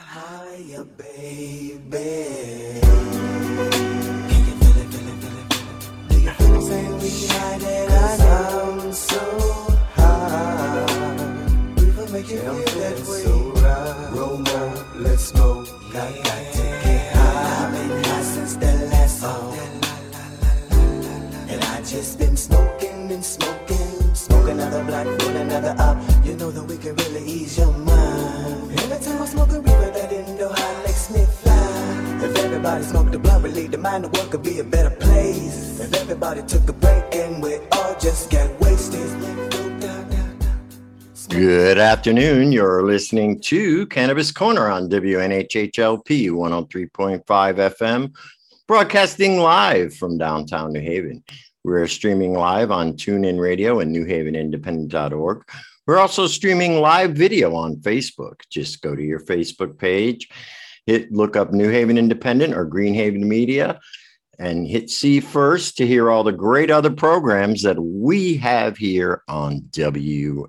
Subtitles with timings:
[0.00, 1.80] higher, baby.
[4.28, 6.08] Can you feel it, feel it, feel it, feel it?
[6.08, 6.62] Do you feel it?
[6.62, 9.20] Say we hide it, I'm so
[9.94, 10.86] high.
[11.78, 13.22] We will make you feel that way.
[13.24, 14.10] So right.
[14.12, 15.68] Roll more, let's smoke.
[15.90, 17.66] I got to get high.
[17.66, 19.58] I've been high since the last song.
[21.48, 24.14] And I just been smoking and smoking.
[24.14, 26.15] Smoke another black, roll another up.
[26.46, 28.78] Know that we can really ease your mind.
[28.78, 32.24] Every time I smoke a reaper, that indo high makes me fly.
[32.24, 35.80] If everybody smoked the blunt, relieve the mind, the world could be a better place.
[35.80, 39.10] If everybody took a break and we all just got wasted.
[41.30, 42.52] Good afternoon.
[42.52, 48.14] You're listening to Cannabis Corner on WNHHLP 103.5 FM,
[48.68, 51.24] broadcasting live from downtown New Haven.
[51.64, 55.42] We're streaming live on TuneIn Radio and NewHavenIndependent.org.
[55.86, 58.40] We're also streaming live video on Facebook.
[58.50, 60.28] Just go to your Facebook page,
[60.84, 63.78] hit look up New Haven Independent or Greenhaven Media,
[64.36, 69.22] and hit see first to hear all the great other programs that we have here
[69.28, 70.48] on WNHH.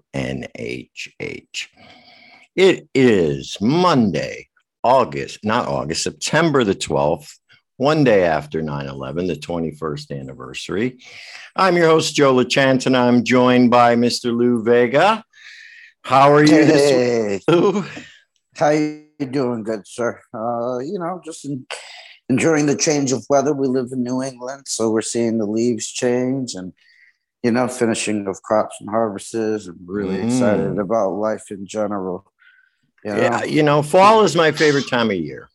[2.55, 4.47] It is Monday,
[4.83, 7.31] August, not August, September the 12th,
[7.75, 10.97] one day after 9 11, the 21st anniversary.
[11.55, 14.35] I'm your host, Joe LaChance, and I'm joined by Mr.
[14.35, 15.23] Lou Vega.
[16.07, 17.41] How are you this Hey,
[18.55, 20.21] how you doing, good sir?
[20.33, 21.65] Uh, you know, just en-
[22.29, 23.53] enjoying the change of weather.
[23.53, 26.71] We live in New England, so we're seeing the leaves change, and
[27.43, 29.33] you know, finishing of crops and harvests.
[29.35, 30.23] I'm really Mm.
[30.25, 32.25] excited about life in general.
[33.03, 33.17] You know?
[33.21, 35.49] Yeah, you know, fall is my favorite time of year.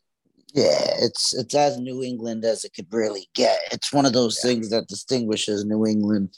[0.53, 3.58] Yeah, it's it's as New England as it could really get.
[3.73, 6.28] It's one of those things that distinguishes New England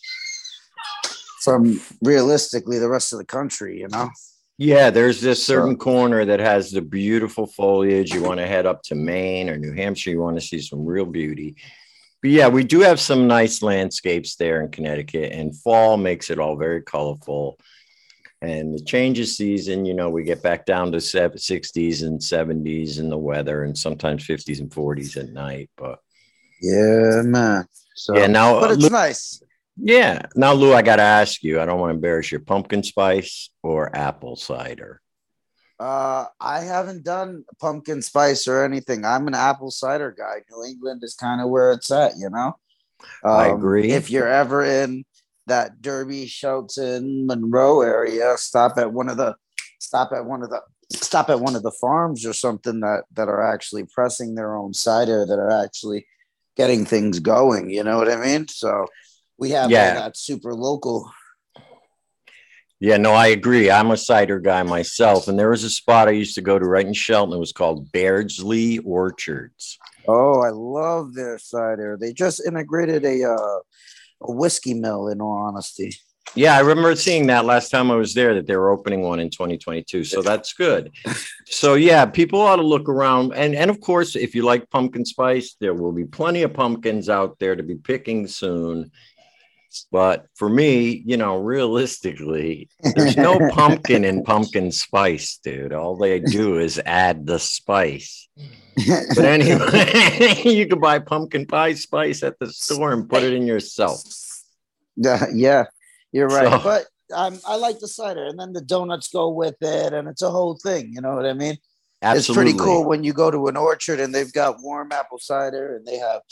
[1.45, 3.81] from realistically the rest of the country.
[3.81, 4.11] You know.
[4.57, 8.15] Yeah, there's this So- certain corner that has the beautiful foliage.
[8.15, 10.85] You want to head up to Maine or New Hampshire, you want to see some
[10.85, 11.57] real beauty.
[12.23, 16.39] But yeah, we do have some nice landscapes there in Connecticut, and fall makes it
[16.39, 17.59] all very colorful.
[18.41, 22.99] And the change of season, you know, we get back down to 60s and 70s
[22.99, 25.69] in the weather, and sometimes 50s and 40s at night.
[25.77, 25.99] But
[26.63, 27.67] Yeah, man.
[27.95, 29.43] So, yeah, now, but it's nice.
[29.77, 32.83] Yeah, now, Lou, I got to ask you, I don't want to embarrass you pumpkin
[32.83, 35.01] spice or apple cider?
[35.81, 39.05] Uh, I haven't done pumpkin spice or anything.
[39.05, 40.43] I'm an apple cider guy.
[40.51, 42.55] New England is kind of where it's at, you know.
[43.25, 43.91] I Um, agree.
[43.91, 45.05] If you're ever in
[45.47, 49.35] that Derby, Shelton, Monroe area, stop at one of the
[49.81, 53.29] stop at one of the stop at one of the farms or something that that
[53.29, 56.07] are actually pressing their own cider that are actually
[56.57, 57.69] getting things going.
[57.69, 58.47] You know what I mean?
[58.49, 58.87] So
[59.39, 59.95] we have Yeah.
[59.95, 61.11] that super local.
[62.81, 63.71] Yeah, no, I agree.
[63.71, 65.29] I'm a cider guy myself.
[65.29, 67.35] And there was a spot I used to go to right in Shelton.
[67.35, 69.79] It was called Beardsley Orchards.
[70.07, 71.97] Oh, I love their cider.
[71.99, 73.59] They just integrated a uh,
[74.23, 75.09] a whiskey mill.
[75.09, 75.97] In all honesty,
[76.35, 79.21] Yeah, I remember seeing that last time I was there that they were opening one
[79.21, 80.05] in 2022.
[80.05, 80.91] So that's good.
[81.47, 83.33] So yeah, people ought to look around.
[83.35, 87.09] And and of course, if you like pumpkin spice, there will be plenty of pumpkins
[87.09, 88.91] out there to be picking soon.
[89.91, 95.73] But for me, you know, realistically, there's no pumpkin in pumpkin spice, dude.
[95.73, 98.29] All they do is add the spice.
[99.15, 103.47] But anyway, you can buy pumpkin pie spice at the store and put it in
[103.47, 104.03] yourself.
[104.97, 105.65] yeah, yeah,
[106.11, 106.51] you're right.
[106.51, 110.09] So- But um, I like the cider, and then the donuts go with it, and
[110.09, 110.93] it's a whole thing.
[110.93, 111.57] You know what I mean?
[112.03, 112.51] Absolutely.
[112.51, 115.77] It's pretty cool when you go to an orchard and they've got warm apple cider,
[115.77, 116.23] and they have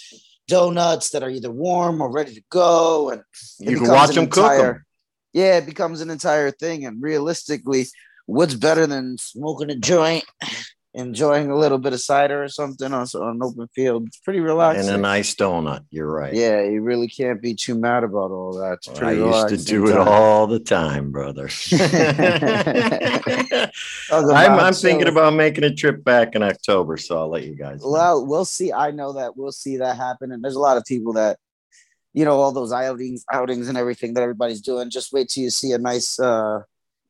[0.48, 3.22] donuts that are either warm or ready to go, and
[3.58, 4.53] You can watch them cook 'em.
[4.53, 4.84] entire-
[5.32, 6.84] Yeah, it becomes an entire thing.
[6.84, 7.86] And realistically,
[8.26, 10.25] what's better than smoking a joint,
[10.94, 14.06] enjoying a little bit of cider or something on, on an open field?
[14.06, 14.88] It's pretty relaxing.
[14.88, 15.84] And a nice donut.
[15.91, 16.34] You're right.
[16.34, 18.78] Yeah, you really can't be too mad about all that.
[18.86, 21.48] It's I used to do it all the time, brother.
[24.12, 27.82] I'm, I'm thinking about making a trip back in October, so I'll let you guys.
[27.82, 27.90] know.
[27.90, 28.72] Well, we'll see.
[28.72, 31.38] I know that we'll see that happen, and there's a lot of people that,
[32.12, 34.90] you know, all those outings, outings, and everything that everybody's doing.
[34.90, 36.61] Just wait till you see a nice uh,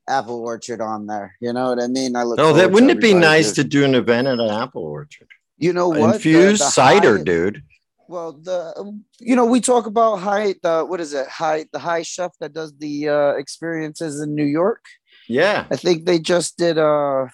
[0.08, 1.37] apple orchard on there.
[1.40, 2.16] You know what I mean?
[2.16, 2.38] I look.
[2.40, 5.28] oh, that wouldn't it be nice to do an event at an apple orchard?
[5.58, 6.16] You know what?
[6.16, 7.62] Infused the cider, high- dude.
[8.08, 10.54] Well, the you know we talk about high.
[10.62, 11.28] The what is it?
[11.28, 14.84] High the high chef that does the uh, experiences in New York.
[15.28, 15.66] Yeah.
[15.70, 17.28] I think they just did uh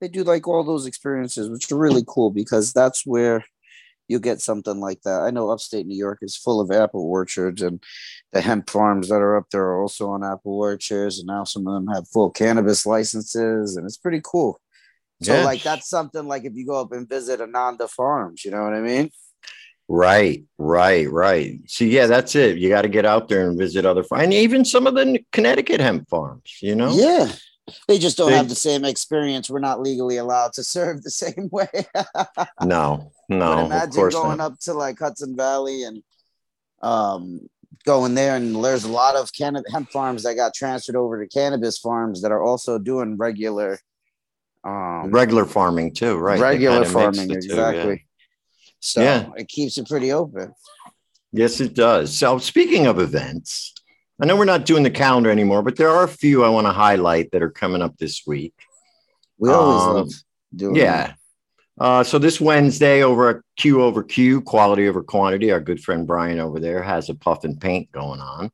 [0.00, 3.44] they do like all those experiences, which are really cool because that's where
[4.08, 5.22] you get something like that.
[5.22, 7.82] I know upstate New York is full of apple orchards and
[8.32, 11.66] the hemp farms that are up there are also on apple orchards, and now some
[11.66, 14.60] of them have full cannabis licenses, and it's pretty cool.
[15.22, 15.44] So Yes.
[15.46, 18.74] like that's something like if you go up and visit Ananda Farms, you know what
[18.74, 19.10] I mean?
[19.88, 21.60] Right, right, right.
[21.68, 22.58] See, yeah, that's it.
[22.58, 25.20] You got to get out there and visit other farms, and even some of the
[25.32, 26.58] Connecticut hemp farms.
[26.60, 27.32] You know, Yeah.
[27.88, 29.50] They just don't They- have the same experience.
[29.50, 31.68] We're not legally allowed to serve the same way.
[32.62, 34.52] no, but no, of imagine going not.
[34.52, 36.02] up to like Hudson Valley and
[36.82, 37.40] um
[37.84, 41.28] going there and there's a lot of canna- hemp farms that got transferred over to
[41.28, 43.78] cannabis farms that are also doing regular
[44.64, 46.40] um Regular farming too, right?
[46.40, 48.72] Regular farming two, exactly yeah.
[48.80, 49.30] so Yeah.
[49.36, 50.52] it keeps it pretty open
[51.32, 52.16] Yes, it does.
[52.16, 53.74] So, speaking of events,
[54.22, 56.66] I know we're not doing the calendar anymore, but there are a few I want
[56.66, 58.54] to highlight that are coming up this week.
[59.36, 60.08] we always Um, love
[60.54, 61.12] doing Yeah.
[61.78, 66.06] Uh, so this Wednesday over at Q over Q, quality over quantity, our good friend
[66.06, 68.50] Brian over there has a puff and paint going on.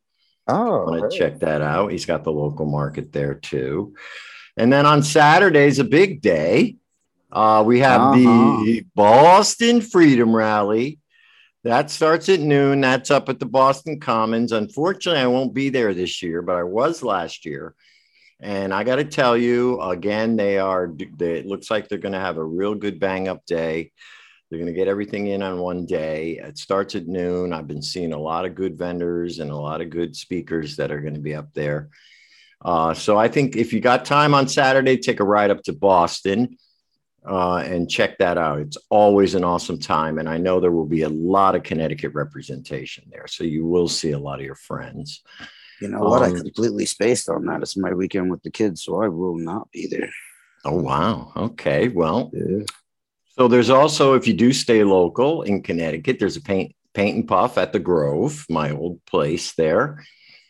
[0.49, 1.19] oh want hey.
[1.19, 1.93] to check that out.
[1.93, 3.95] He's got the local market there too.
[4.57, 6.77] And then on Saturday's a big day.
[7.31, 8.65] Uh, we have Uh-huh.
[8.65, 10.99] the Boston Freedom Rally.
[11.65, 12.81] That starts at noon.
[12.81, 14.51] That's up at the Boston Commons.
[14.51, 17.75] Unfortunately, I won't be there this year, but I was last year.
[18.43, 20.93] And I got to tell you again, they are.
[21.17, 23.93] They, it looks like they're going to have a real good bang up day.
[24.51, 26.41] They're going to get everything in on one day.
[26.43, 27.53] It starts at noon.
[27.53, 30.91] I've been seeing a lot of good vendors and a lot of good speakers that
[30.91, 31.89] are going to be up there.
[32.65, 35.73] Uh, so I think if you got time on Saturday, take a ride up to
[35.73, 36.59] Boston
[37.27, 38.59] uh, and check that out.
[38.59, 40.19] It's always an awesome time.
[40.19, 43.29] And I know there will be a lot of Connecticut representation there.
[43.29, 45.23] So you will see a lot of your friends.
[45.83, 48.83] You know what i um, completely spaced on that it's my weekend with the kids
[48.85, 50.11] so i will not be there
[50.65, 51.33] Oh, wow.
[51.37, 51.89] Okay.
[51.89, 52.65] Well, yeah
[53.37, 57.27] So there's also, if you do stay local in Connecticut, there's a paint paint and
[57.27, 60.05] puff at the Grove, my old place there,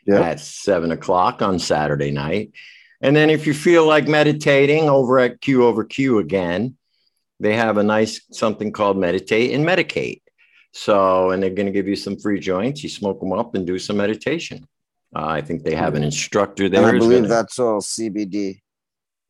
[0.06, 0.20] Yeah.
[0.20, 2.52] at seven o'clock on Saturday night.
[3.00, 6.76] And then if you feel like meditating over at Q over Q again,
[7.40, 10.20] they have a nice something called meditate and medicate.
[10.75, 12.82] So, and they're going to give you some free joints.
[12.82, 14.67] You smoke them up and do some meditation.
[15.14, 16.88] Uh, I think they have an instructor there.
[16.88, 18.62] and i believe that's all cbd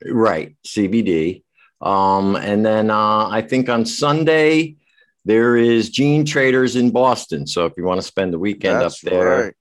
[0.07, 1.43] Right, CBD.
[1.81, 4.77] Um, and then uh, I think on Sunday
[5.25, 7.47] there is Gene Traders in Boston.
[7.47, 9.55] So if you want to spend the weekend That's up there right.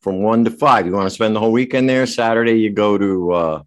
[0.00, 2.06] from one to five, you want to spend the whole weekend there.
[2.06, 3.62] Saturday you go to uh,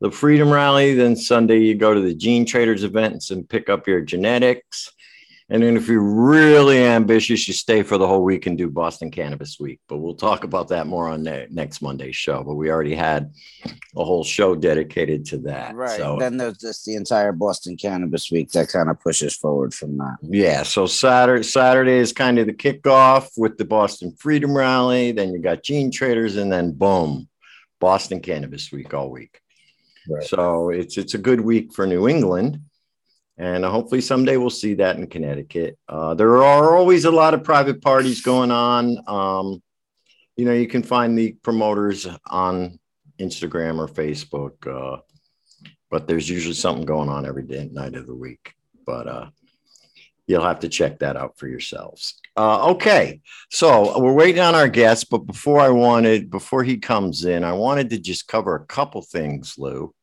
[0.00, 0.94] the Freedom Rally.
[0.94, 4.92] Then Sunday you go to the Gene Traders events and pick up your genetics.
[5.50, 9.10] And then if you're really ambitious, you stay for the whole week and do Boston
[9.10, 9.80] Cannabis Week.
[9.88, 12.44] But we'll talk about that more on ne- next Monday's show.
[12.44, 13.32] But we already had
[13.96, 15.74] a whole show dedicated to that.
[15.74, 15.96] Right.
[15.96, 19.96] So then there's just the entire Boston Cannabis Week that kind of pushes forward from
[19.96, 20.18] that.
[20.22, 25.12] yeah, so Saturday Saturday is kind of the kickoff with the Boston Freedom Rally.
[25.12, 27.26] Then you got Gene Traders, and then boom,
[27.80, 29.40] Boston Cannabis Week all week.
[30.08, 30.24] Right.
[30.24, 32.60] So it's it's a good week for New England,
[33.38, 35.78] and uh, hopefully someday we'll see that in Connecticut.
[35.88, 38.98] Uh, there are always a lot of private parties going on.
[39.06, 39.62] Um,
[40.36, 42.78] you know, you can find the promoters on
[43.18, 45.00] Instagram or Facebook, uh,
[45.88, 48.54] but there's usually something going on every day night of the week.
[48.84, 49.30] But uh,
[50.26, 52.20] you'll have to check that out for yourselves.
[52.36, 53.20] Uh, okay,
[53.50, 57.52] so we're waiting on our guest, but before I wanted, before he comes in, I
[57.52, 59.94] wanted to just cover a couple things, Lou.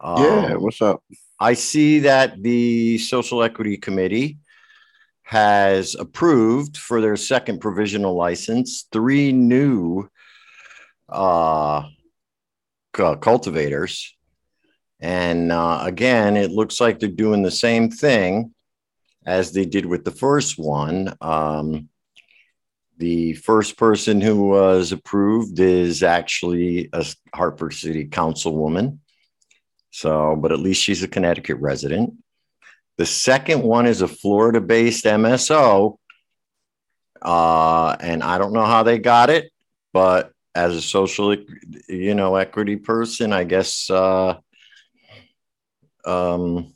[0.00, 1.02] Um, what's up?
[1.40, 4.38] I see that the Social Equity Committee
[5.22, 10.10] has approved for their second provisional license three new
[11.08, 11.88] uh,
[12.92, 14.14] cultivators.
[15.00, 18.54] And uh, again, it looks like they're doing the same thing
[19.24, 21.16] as they did with the first one.
[21.22, 21.88] Um,
[22.98, 28.98] the first person who was approved is actually a Hartford City Councilwoman.
[30.00, 32.14] So, but at least she's a Connecticut resident.
[32.96, 35.98] The second one is a Florida based MSO.
[37.20, 39.52] Uh, and I don't know how they got it,
[39.92, 41.36] but as a social,
[41.86, 44.38] you know, equity person, I guess uh,
[46.06, 46.72] um,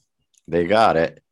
[0.47, 1.23] they got it.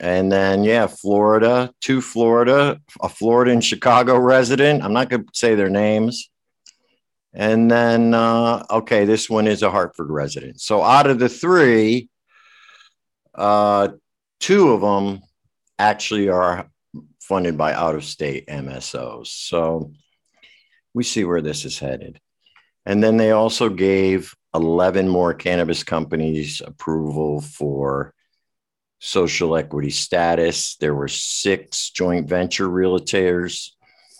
[0.00, 4.82] And then, yeah, Florida, two Florida, a Florida and Chicago resident.
[4.82, 6.30] I'm not going to say their names.
[7.32, 10.60] And then, uh, okay, this one is a Hartford resident.
[10.60, 12.08] So out of the three,
[13.34, 13.88] uh,
[14.40, 15.20] two of them
[15.78, 16.68] actually are
[17.20, 19.28] funded by out of state MSOs.
[19.28, 19.92] So
[20.92, 22.20] we see where this is headed.
[22.84, 28.12] And then they also gave 11 more cannabis companies approval for
[28.98, 30.76] social equity status.
[30.76, 33.70] There were six joint venture realtors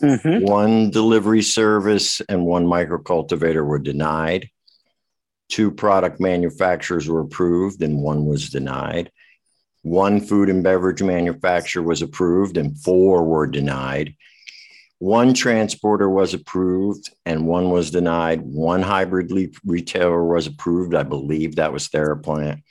[0.02, 0.45] Mm-hmm.
[0.45, 4.49] one delivery service and one micro cultivator were denied.
[5.50, 9.11] two product manufacturers were approved and one was denied.
[9.83, 14.14] One food and beverage manufacturer was approved and four were denied.
[14.99, 18.42] One transporter was approved and one was denied.
[18.42, 20.95] One hybrid le- retailer was approved.
[20.95, 22.62] I believe that was TheraPlant.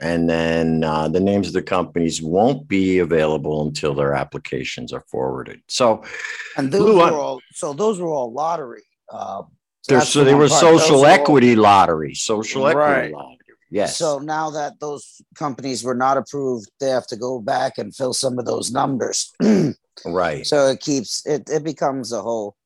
[0.00, 5.04] And then uh, the names of the companies won't be available until their applications are
[5.08, 5.60] forwarded.
[5.66, 6.04] So,
[6.56, 8.84] And those were all so those were all lottery.
[9.12, 9.42] Uh,
[9.88, 10.60] there's so the they were part.
[10.60, 13.34] Those social all- equity lottery, social equity lottery.
[13.70, 13.98] Yes.
[13.98, 18.14] So now that those companies were not approved, they have to go back and fill
[18.14, 19.32] some of those numbers.
[20.06, 20.46] right.
[20.46, 21.50] so it keeps it.
[21.50, 22.56] It becomes a whole.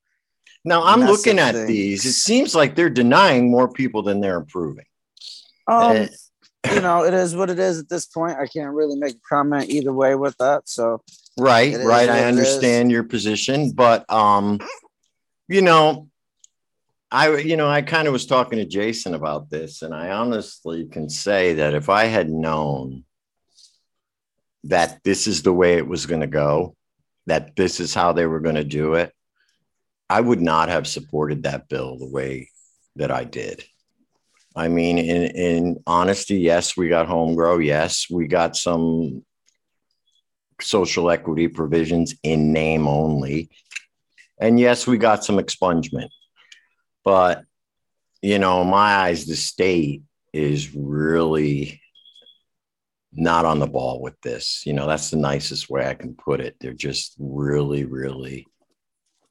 [0.64, 1.66] Now I'm looking at thing.
[1.66, 2.04] these.
[2.04, 4.84] It seems like they're denying more people than they're approving.
[5.66, 6.08] Um, Eh.
[6.74, 8.38] You know, it is what it is at this point.
[8.38, 10.68] I can't really make a comment either way with that.
[10.68, 11.02] So
[11.38, 12.10] Right, right.
[12.10, 14.60] I understand your position, but um,
[15.48, 16.08] you know,
[17.10, 20.86] I you know, I kind of was talking to Jason about this, and I honestly
[20.86, 23.04] can say that if I had known
[24.64, 26.76] that this is the way it was going to go,
[27.26, 29.12] that this is how they were going to do it,
[30.10, 32.50] I would not have supported that bill the way
[32.96, 33.64] that I did.
[34.54, 37.58] I mean, in in honesty, yes, we got home grow.
[37.58, 39.24] Yes, we got some
[40.60, 43.50] social equity provisions in name only.
[44.40, 46.08] And yes, we got some expungement.
[47.04, 47.44] But,
[48.20, 51.80] you know, in my eyes, the state is really
[53.12, 54.62] not on the ball with this.
[54.64, 56.56] You know, that's the nicest way I can put it.
[56.60, 58.46] They're just really, really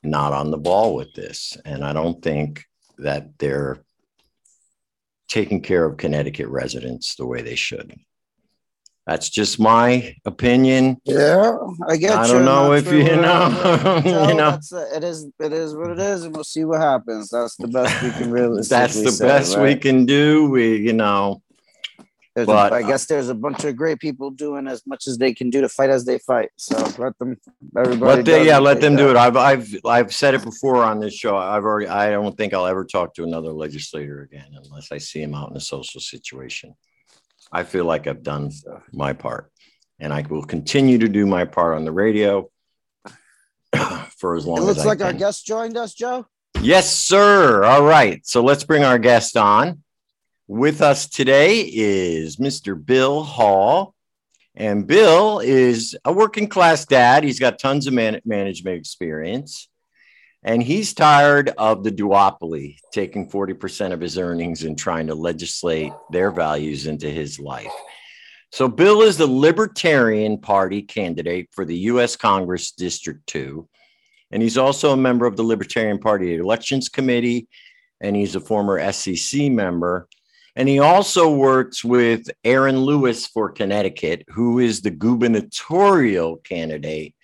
[0.04, 1.58] not on the ball with this.
[1.66, 2.64] And I don't think
[2.98, 3.84] that they're
[5.32, 7.96] taking care of Connecticut residents the way they should.
[9.08, 10.98] That's just my opinion.
[11.06, 11.58] yeah,
[11.88, 12.12] I get.
[12.12, 14.60] I don't know if you know, you know.
[14.72, 15.28] uh, it is.
[15.40, 17.30] It is what it is, and we'll see what happens.
[17.30, 18.62] That's the best we can really.
[18.70, 20.50] That's the best we can do.
[20.50, 21.42] We, you know,
[22.36, 25.18] There's but- a, I guess there's a bunch of great people doing as much as
[25.18, 26.50] they can do to fight as they fight.
[26.56, 27.38] So let them.
[27.78, 28.16] Everybody.
[28.18, 29.18] let they, yeah, let them do it.
[29.18, 31.36] I've, I've, I've said it before on this show.
[31.36, 35.22] I've already, I don't think I'll ever talk to another legislator again unless I see
[35.22, 36.74] him out in a social situation.
[37.52, 38.52] I feel like I've done
[38.94, 39.52] my part
[40.00, 42.50] and I will continue to do my part on the radio
[44.18, 45.18] for as long as It as looks I like our can.
[45.20, 46.26] guest joined us, Joe.
[46.62, 47.64] Yes, sir.
[47.66, 48.26] All right.
[48.26, 49.84] So let's bring our guest on.
[50.52, 52.76] With us today is Mr.
[52.76, 53.96] Bill Hall.
[54.54, 57.24] And Bill is a working class dad.
[57.24, 59.70] He's got tons of man- management experience.
[60.44, 65.94] And he's tired of the duopoly taking 40% of his earnings and trying to legislate
[66.10, 67.72] their values into his life.
[68.52, 72.18] So, Bill is the Libertarian Party candidate for the U.S.
[72.18, 73.70] Congress District 2.
[74.32, 77.48] And he's also a member of the Libertarian Party Elections Committee,
[78.02, 80.10] and he's a former SEC member.
[80.56, 87.16] And he also works with Aaron Lewis for Connecticut, who is the gubernatorial candidate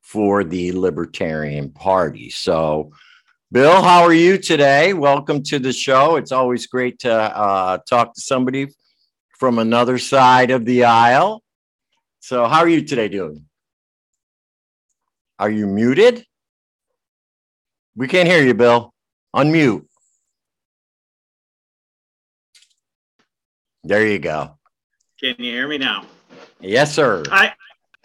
[0.00, 2.30] for the Libertarian Party.
[2.30, 2.92] So,
[3.50, 4.94] Bill, how are you today?
[4.94, 6.14] Welcome to the show.
[6.14, 8.68] It's always great to uh, talk to somebody
[9.36, 11.42] from another side of the aisle.
[12.20, 13.46] So, how are you today doing?
[15.40, 16.24] Are you muted?
[17.96, 18.94] We can't hear you, Bill.
[19.34, 19.86] Unmute.
[23.84, 24.58] There you go.
[25.18, 26.06] Can you hear me now?
[26.60, 27.22] Yes, sir.
[27.30, 27.52] I,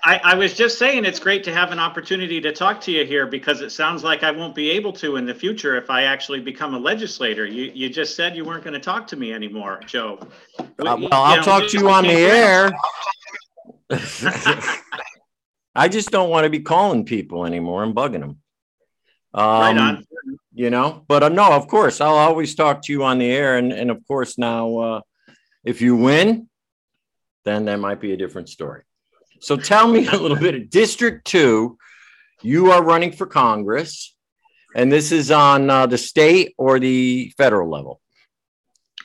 [0.03, 3.05] I, I was just saying it's great to have an opportunity to talk to you
[3.05, 6.03] here because it sounds like I won't be able to in the future if I
[6.03, 7.46] actually become a legislator.
[7.46, 10.20] You, you just said you weren't going to talk to me anymore, Joe.
[10.60, 12.72] Uh, well, I'll talk to you on the air.
[15.75, 18.38] I just don't want to be calling people anymore and bugging them.
[19.34, 20.05] Um, Right on.
[20.53, 23.58] You know, but uh, no, of course, I'll always talk to you on the air.
[23.58, 25.01] And, and of course, now, uh,
[25.66, 26.48] if you win,
[27.44, 28.84] then that might be a different story.
[29.42, 31.78] So tell me a little bit of District 2.
[32.44, 34.16] You are running for Congress,
[34.76, 38.00] and this is on uh, the state or the federal level.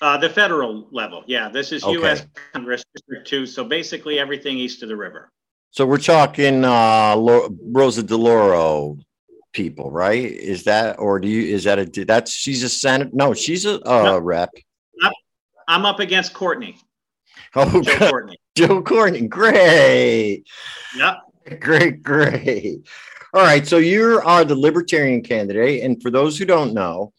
[0.02, 1.24] Uh, the federal level.
[1.26, 1.92] Yeah, this is Okay.
[1.94, 2.26] U.S.
[2.52, 3.46] Congress District 2.
[3.46, 5.30] So basically everything east of the river.
[5.72, 8.98] So we're talking uh, Rosa DeLauro
[9.52, 10.24] people, right?
[10.24, 13.10] Is that, or do you, is that a, that's, she's a senate?
[13.12, 14.18] No, she's a uh, No.
[14.18, 14.50] rep.
[15.70, 16.76] I'm up against Courtney,
[17.54, 18.36] Oh, Joe Courtney.
[18.56, 19.28] Joe Courtney.
[19.28, 20.42] Great.
[20.96, 21.16] Yep.
[21.60, 22.80] Great, great.
[23.32, 23.64] All right.
[23.64, 25.84] So you are the Libertarian candidate.
[25.84, 27.12] And for those who don't know,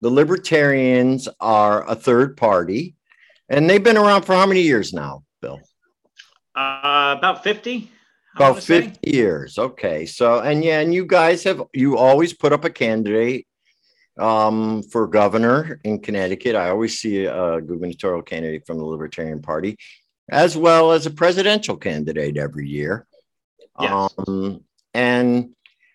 [0.00, 2.96] the Libertarians are a third party
[3.48, 5.60] and they've been around for how many years now, Bill?
[6.56, 7.88] Uh, about 50.
[8.34, 8.80] I About wanna say.
[8.82, 9.58] 50 years.
[9.58, 10.04] Okay.
[10.06, 13.46] So, and yeah, and you guys have, you always put up a candidate
[14.18, 16.54] um, for governor in Connecticut.
[16.56, 19.76] I always see a gubernatorial candidate from the Libertarian Party,
[20.30, 23.06] as well as a presidential candidate every year.
[23.80, 24.12] Yes.
[24.26, 24.64] Um,
[24.94, 25.50] and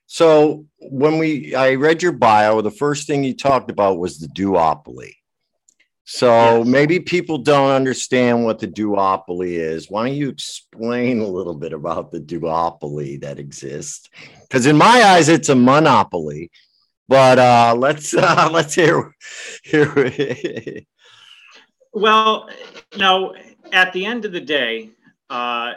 [0.07, 4.27] so when we, I read your bio, the first thing you talked about was the
[4.27, 5.13] duopoly.
[6.05, 6.67] So Yes.
[6.67, 9.91] maybe people don't understand what the duopoly is.
[9.91, 14.09] Why don't you explain a little bit about the duopoly that exists?
[14.41, 16.49] Because in my eyes, it's a monopoly.
[17.07, 19.15] But uh, let's uh, let's hear
[19.63, 20.11] hear.
[21.93, 22.49] Well,
[22.97, 23.35] no,
[23.71, 24.91] at the end of the day,
[25.29, 25.73] uh,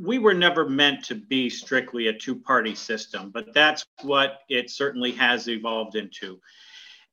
[0.00, 4.70] we were never meant to be strictly a two party system, but that's what it
[4.70, 6.40] certainly has evolved into.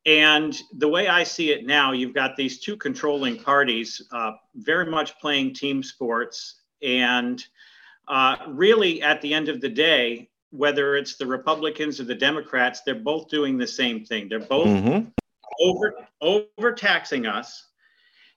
[0.06, 4.86] And the way I see it now, you've got these two controlling parties uh, very
[4.86, 6.62] much playing team sports.
[6.82, 7.44] And
[8.10, 12.82] uh, really, at the end of the day, whether it's the Republicans or the Democrats,
[12.82, 14.30] they're both doing the same thing.
[14.30, 15.12] They're both Mhm.
[15.60, 17.70] over overtaxing us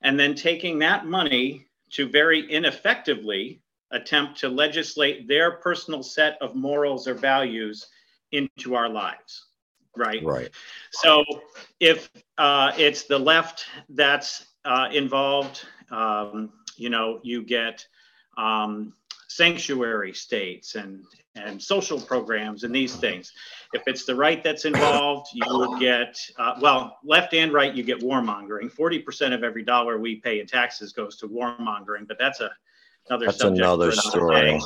[0.03, 6.55] and then taking that money to very ineffectively attempt to legislate their personal set of
[6.55, 7.87] morals or values
[8.33, 9.47] into our lives
[9.97, 10.51] right Right.
[10.91, 11.25] so
[11.81, 17.87] if uh, it's the left that's uh, involved um, you know you get
[18.37, 18.93] um,
[19.29, 21.05] sanctuary states and
[21.35, 23.33] and social programs and these things
[23.73, 27.83] if it's the right that's involved, you would get, uh, well, left and right, you
[27.83, 28.73] get warmongering.
[28.73, 32.51] 40% of every dollar we pay in taxes goes to warmongering, but that's a,
[33.09, 33.59] another That's subject.
[33.59, 34.61] another for story.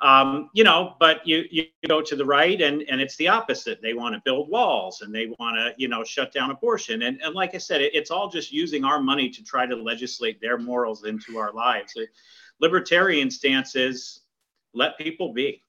[0.00, 3.82] Um, you know, but you, you go to the right and, and it's the opposite.
[3.82, 7.02] They want to build walls and they want to, you know, shut down abortion.
[7.02, 9.74] And, and like I said, it, it's all just using our money to try to
[9.74, 11.94] legislate their morals into our lives.
[11.94, 12.06] The
[12.60, 14.20] libertarian stance is
[14.74, 15.62] let people be.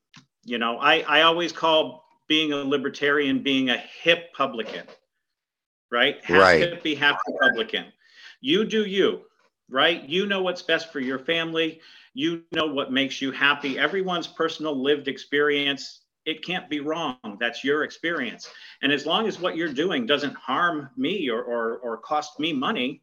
[0.44, 4.86] You know, I, I always call being a libertarian being a hip publican,
[5.92, 6.24] right?
[6.24, 6.62] Half Right.
[6.62, 7.86] hippie, half Republican.
[8.42, 9.22] You do you,
[9.70, 10.04] right?
[10.08, 11.82] You know what's best for your family.
[12.14, 13.78] You know what makes you happy.
[13.78, 17.38] Everyone's personal lived experience, it can't be wrong.
[17.40, 18.50] That's your experience.
[18.82, 22.54] And as long as what you're doing doesn't harm me or, or, or cost me
[22.54, 23.02] money,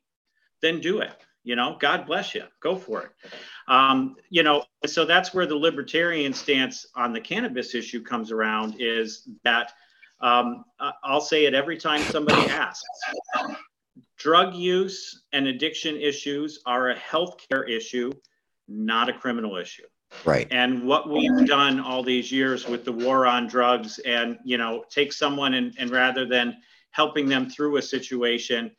[0.63, 1.26] then do it.
[1.47, 2.43] You know, God bless you.
[2.61, 3.11] Go for it.
[3.69, 8.75] Um, you know, so that's where the libertarian stance on the cannabis issue comes around
[8.81, 9.71] is that
[10.21, 10.65] um,
[11.05, 12.85] I'll say it every time somebody asks.
[14.19, 18.11] Drug use and addiction issues are a healthcare issue,
[18.67, 19.85] not a criminal issue
[20.25, 20.49] Right.
[20.51, 24.85] and what we've done all these years with the war on drugs and you know
[24.89, 26.57] take someone and, and rather than
[26.93, 28.71] helping them through a situation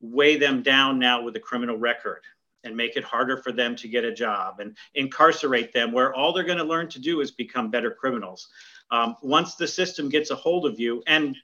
[0.00, 2.22] weigh them down now with a criminal record
[2.64, 6.32] and make it harder for them to get a job and incarcerate them where all
[6.32, 8.48] they're going to learn to do is become better criminals.
[8.90, 11.36] Um, once the system gets a hold of you and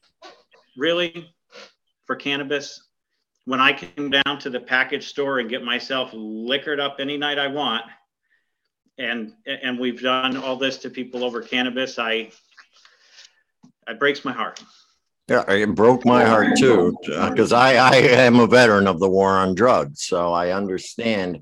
[0.76, 1.32] really
[2.06, 2.88] for cannabis
[3.44, 7.38] when i go down to the package store and get myself liquored up any night
[7.38, 7.84] i want
[8.98, 12.30] and and we've done all this to people over cannabis i
[13.86, 14.62] it breaks my heart
[15.28, 19.30] Yeah, it broke my heart too, because I, I am a veteran of the war
[19.30, 21.40] on drugs, so I understand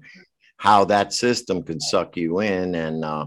[0.56, 3.26] how that system could suck you in, and uh,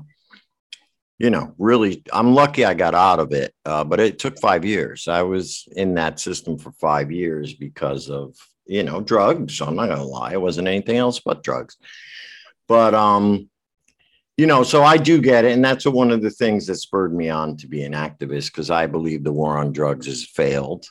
[1.20, 4.64] you know, really, I'm lucky I got out of it, uh, but it took five
[4.64, 5.10] years.
[5.10, 8.34] I was in that system for five years because of
[8.66, 9.60] you know drugs.
[9.60, 11.76] I'm not gonna lie, it wasn't anything else but drugs,
[12.70, 13.50] but um.
[14.38, 15.54] You know, so I do get it.
[15.54, 18.70] And that's one of the things that spurred me on to be an activist because
[18.70, 20.86] I believe the war on drugs has failed.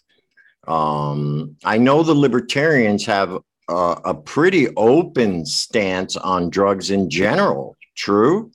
[0.66, 7.76] Um, I know the libertarians have a, a pretty open stance on drugs in general.
[7.94, 8.50] True.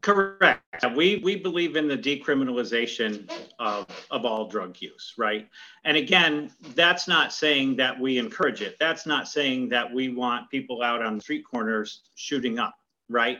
[0.00, 0.62] Correct.
[0.96, 5.46] We we believe in the decriminalization of, of all drug use, right?
[5.84, 8.76] And again, that's not saying that we encourage it.
[8.80, 12.74] That's not saying that we want people out on street corners shooting up,
[13.10, 13.38] right?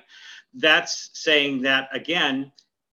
[0.55, 2.53] That's saying that again,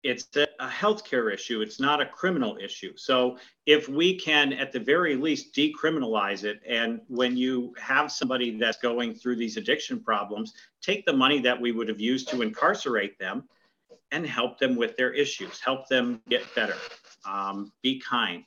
[0.03, 1.61] it's a, a healthcare issue.
[1.61, 2.97] It's not a criminal issue.
[2.97, 8.59] So if we can, at the very least, decriminalize it, and when you have somebody
[8.59, 12.43] that's going through these addiction problems, take the money that we would have used to
[12.43, 13.45] incarcerate them
[14.11, 16.77] and help them with their issues, help them get better,
[17.27, 18.45] um, be kind.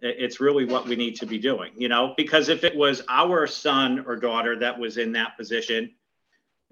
[0.00, 3.46] It's really what we need to be doing, you know, because if it was our
[3.46, 5.92] son or daughter that was in that position,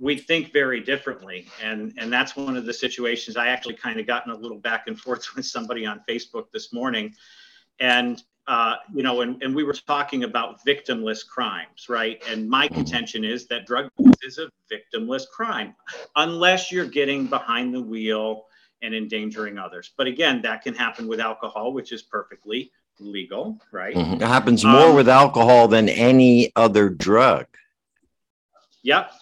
[0.01, 1.47] we'd think very differently.
[1.63, 4.85] And, and that's one of the situations I actually kind of gotten a little back
[4.87, 7.15] and forth with somebody on Facebook this morning.
[7.79, 12.21] And uh, you know, and, and we were talking about victimless crimes, right?
[12.29, 15.77] And my contention is that drug use is a victimless crime,
[16.17, 18.47] unless you're getting behind the wheel
[18.83, 19.93] and endangering others.
[19.97, 23.95] But again, that can happen with alcohol, which is perfectly legal, right?
[23.95, 24.21] Mhm.
[24.21, 27.47] It happens more Um, with alcohol than any other drug.
[28.83, 29.13] Yep,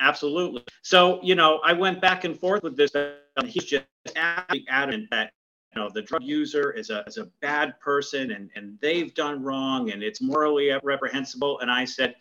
[0.00, 0.64] absolutely.
[0.82, 2.94] So, you know, I went back and forth with this.
[2.94, 3.84] and He's just
[4.16, 5.32] adamant that,
[5.74, 9.42] you know, the drug user is a, is a bad person and, and they've done
[9.42, 11.60] wrong and it's morally reprehensible.
[11.60, 12.14] And I said,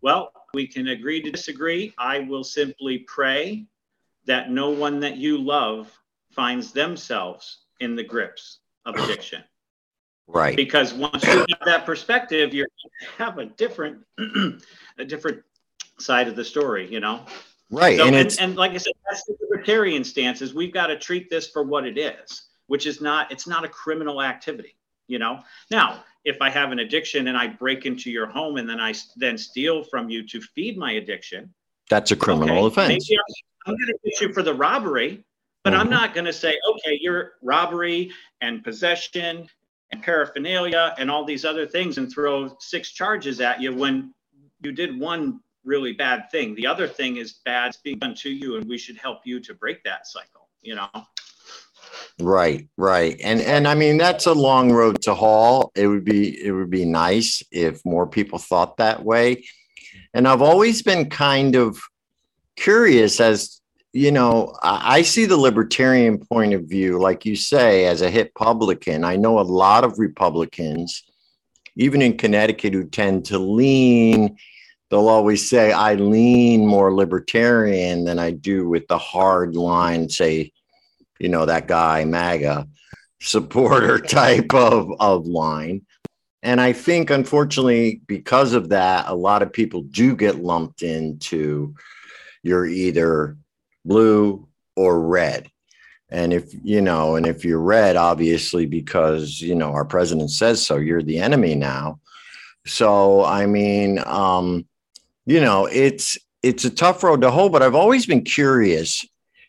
[0.00, 1.92] well, we can agree to disagree.
[1.98, 3.66] I will simply pray
[4.26, 5.92] that no one that you love
[6.30, 9.42] finds themselves in the grips of addiction
[10.26, 10.56] Right.
[10.56, 12.66] because once you have that perspective you
[13.18, 13.98] have a different
[14.98, 15.42] a different
[15.98, 17.24] side of the story you know
[17.70, 17.98] Right.
[17.98, 20.98] so, and and, and like i said that's the libertarian stance is we've got to
[20.98, 24.76] treat this for what it is which is not it's not a criminal activity
[25.06, 28.68] you know now if i have an addiction and i break into your home and
[28.68, 31.52] then I then steal from you to feed my addiction
[31.88, 33.10] that's a criminal okay, offense.
[33.10, 33.18] i'm,
[33.66, 35.24] I'm going to get you for the robbery
[35.62, 35.90] but i'm Mhm.
[35.90, 39.48] not going to say okay you're robbery and possession
[39.90, 44.12] and paraphernalia and all these other things and throw six charges at you when
[44.62, 48.30] you did one really bad thing the other thing is bad it's being done to
[48.30, 50.88] you and we should help you to break that cycle you know
[52.20, 53.20] Right, right.
[53.22, 55.72] And and I mean that's a long road to haul.
[55.74, 59.44] It would be it would be nice if more people thought that way.
[60.12, 61.78] And I've always been kind of
[62.56, 63.60] curious as
[63.92, 68.10] you know, I, I see the libertarian point of view, like you say, as a
[68.10, 69.04] hip publican.
[69.04, 71.04] I know a lot of Republicans,
[71.76, 74.36] even in Connecticut, who tend to lean,
[74.90, 80.52] they'll always say, I lean more libertarian than I do with the hard line, say,
[81.18, 82.68] you know, that guy, MAGA
[83.20, 85.82] supporter type of, of line.
[86.42, 91.74] And I think, unfortunately, because of that, a lot of people do get lumped into
[92.42, 93.38] you're either
[93.84, 95.50] blue or red.
[96.10, 100.64] And if, you know, and if you're red, obviously, because, you know, our president says
[100.64, 101.98] so, you're the enemy now.
[102.66, 104.66] So, I mean, um,
[105.26, 109.06] you know, it's, it's a tough road to hoe, but I've always been curious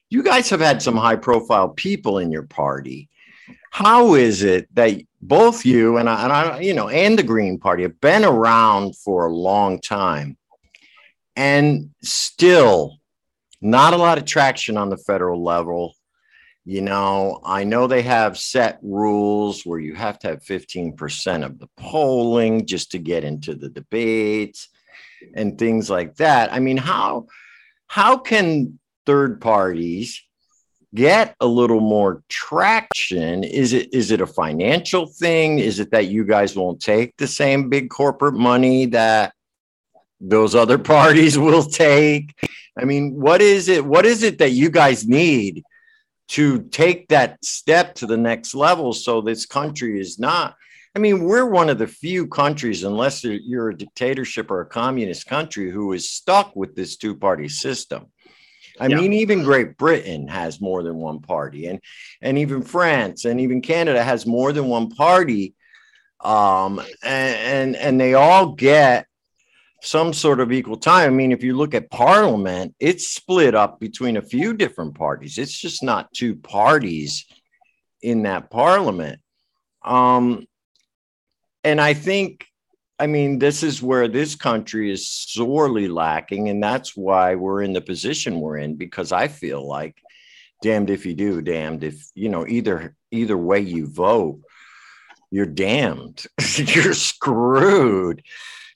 [0.09, 3.09] you guys have had some high profile people in your party.
[3.71, 7.59] How is it that both you and I, and I, you know, and the Green
[7.59, 10.37] Party have been around for a long time
[11.35, 12.97] and still
[13.61, 15.93] not a lot of traction on the federal level?
[16.63, 21.59] You know, I know they have set rules where you have to have 15% of
[21.59, 24.69] the polling just to get into the debates
[25.33, 26.53] and things like that.
[26.53, 27.27] I mean, how
[27.87, 30.21] how can third parties
[30.93, 33.43] get a little more traction?
[33.43, 35.59] Is it is it a financial thing?
[35.59, 39.33] Is it that you guys won't take the same big corporate money that
[40.19, 42.33] those other parties will take?
[42.79, 45.63] I mean what is it what is it that you guys need
[46.27, 50.55] to take that step to the next level so this country is not
[50.95, 55.25] i mean we're one of the few countries unless you're- a dictatorship or a communist
[55.27, 58.11] country who is stuck with this two party system
[58.77, 58.97] I Yeah.
[58.97, 61.79] mean, even Great Britain has more than one party, and
[62.21, 65.53] and even France and even Canada has more than one party,
[66.19, 69.07] um, and and, and they all get
[69.81, 71.13] some sort of equal time.
[71.13, 75.37] I mean, if you look at Parliament, it's split up between a few different parties.
[75.37, 77.25] It's just not two parties
[78.01, 79.21] in that Parliament,
[79.85, 80.45] um,
[81.65, 82.47] and I think
[82.97, 86.47] I mean, this is where this country is sorely lacking.
[86.49, 90.01] And that's why we're in the position we're in, because I feel like
[90.61, 94.39] damned if you do, damned if, you know, either either way you vote,
[95.29, 96.25] you're damned.
[96.57, 98.23] you're screwed.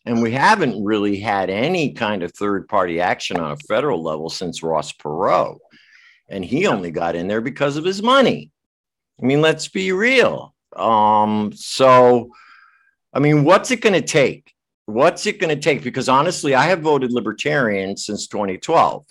[0.06, 4.30] And we haven't really had any kind of third party action on a federal level
[4.30, 5.58] since Ross Perot.
[6.28, 8.52] And he only got in there because of his money.
[9.22, 10.54] I mean, let's be real.
[10.76, 12.32] Um, so
[13.14, 14.54] I mean, what's it going to take?
[14.86, 15.84] What's it going to take?
[15.84, 19.06] Because honestly, I have voted libertarian since 2012.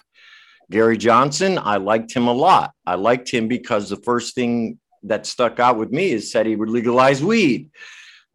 [0.71, 2.73] Gary Johnson, I liked him a lot.
[2.85, 6.57] I liked him because the first thing that stuck out with me is said he
[6.57, 7.71] would legalize weed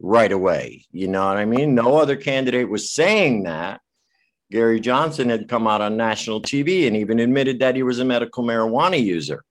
[0.00, 0.84] right away.
[0.90, 1.74] You know what I mean?
[1.74, 3.80] No other candidate was saying that.
[4.50, 8.04] Gary Johnson had come out on national TV and even admitted that he was a
[8.04, 9.44] medical marijuana user.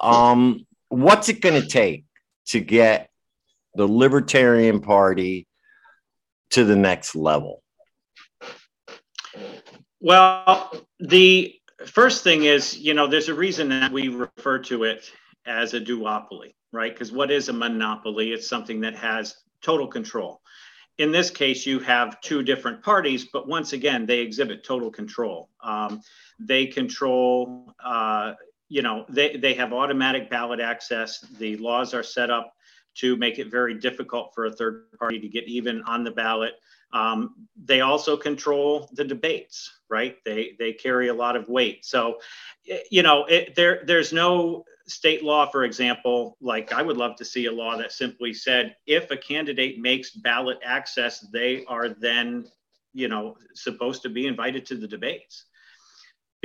[0.00, 2.04] Um, what's it going to take
[2.46, 3.10] to get
[3.74, 5.46] the Libertarian Party
[6.50, 7.62] to the next level?
[10.00, 11.54] Well, the
[11.86, 15.10] first thing is, you know, there's a reason that we refer to it
[15.46, 16.92] as a duopoly, right?
[16.92, 18.32] Because what is a monopoly?
[18.32, 20.40] It's something that has total control.
[20.98, 25.48] In this case, you have two different parties, but once again, they exhibit total control.
[25.62, 26.00] Um,
[26.38, 28.34] they control, uh,
[28.68, 31.20] you know, they, they have automatic ballot access.
[31.38, 32.52] The laws are set up
[32.94, 36.54] to make it very difficult for a third party to get even on the ballot.
[36.92, 40.16] Um, they also control the debates, right?
[40.24, 41.84] They they carry a lot of weight.
[41.84, 42.20] So,
[42.90, 46.36] you know, it, there there's no state law, for example.
[46.40, 50.10] Like I would love to see a law that simply said if a candidate makes
[50.10, 52.46] ballot access, they are then,
[52.92, 55.46] you know, supposed to be invited to the debates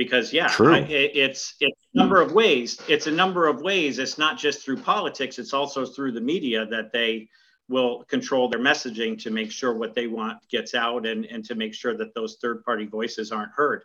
[0.00, 2.80] because yeah I, it, it's it's a number of ways.
[2.88, 3.98] It's a number of ways.
[3.98, 5.38] It's not just through politics.
[5.38, 7.28] It's also through the media that they
[7.68, 11.54] will control their messaging to make sure what they want gets out and, and to
[11.54, 13.84] make sure that those third party voices aren't heard.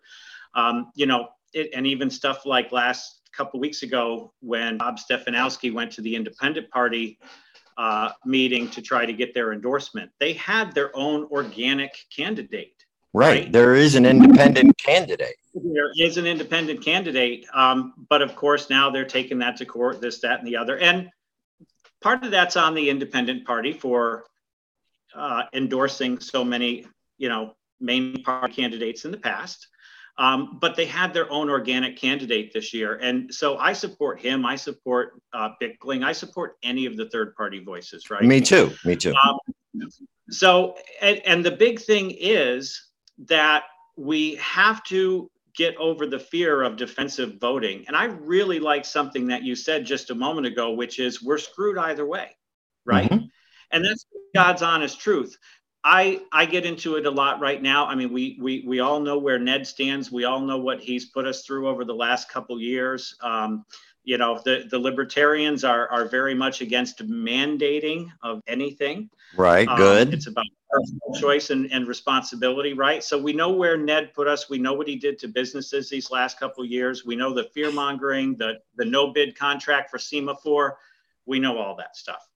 [0.53, 5.73] Um, you know it, and even stuff like last couple weeks ago when bob stefanowski
[5.73, 7.19] went to the independent party
[7.77, 12.84] uh, meeting to try to get their endorsement they had their own organic candidate
[13.15, 13.43] Right.
[13.43, 13.51] right.
[13.51, 15.37] There is an independent candidate.
[15.53, 17.45] There is an independent candidate.
[17.53, 20.77] Um, but of course, now they're taking that to court, this, that, and the other.
[20.77, 21.09] And
[22.01, 24.25] part of that's on the independent party for
[25.15, 26.85] uh, endorsing so many,
[27.17, 29.67] you know, main party candidates in the past.
[30.17, 32.95] Um, but they had their own organic candidate this year.
[33.01, 34.45] And so I support him.
[34.45, 36.03] I support uh, Bickling.
[36.03, 38.23] I support any of the third party voices, right?
[38.23, 38.71] Me too.
[38.83, 39.13] Me too.
[39.25, 39.37] Um,
[40.29, 42.81] so, and, and the big thing is
[43.19, 43.63] that
[43.97, 47.85] we have to get over the fear of defensive voting.
[47.87, 51.37] And I really like something that you said just a moment ago, which is we're
[51.37, 52.35] screwed either way,
[52.85, 53.09] right?
[53.09, 53.25] Mm-hmm.
[53.71, 55.37] And that's God's honest truth.
[55.83, 57.85] I I get into it a lot right now.
[57.85, 60.11] I mean, we we we all know where Ned stands.
[60.11, 63.15] We all know what he's put us through over the last couple years.
[63.21, 63.65] Um,
[64.05, 69.09] you know, the the libertarians are are very much against mandating of anything.
[69.35, 69.67] Right.
[69.67, 70.13] Um, good.
[70.13, 73.03] It's about personal choice and, and responsibility, right?
[73.03, 74.49] So we know where Ned put us.
[74.49, 77.05] We know what he did to businesses these last couple of years.
[77.05, 80.73] We know the fear mongering, the, the no bid contract for Sema4.
[81.25, 82.27] We know all that stuff.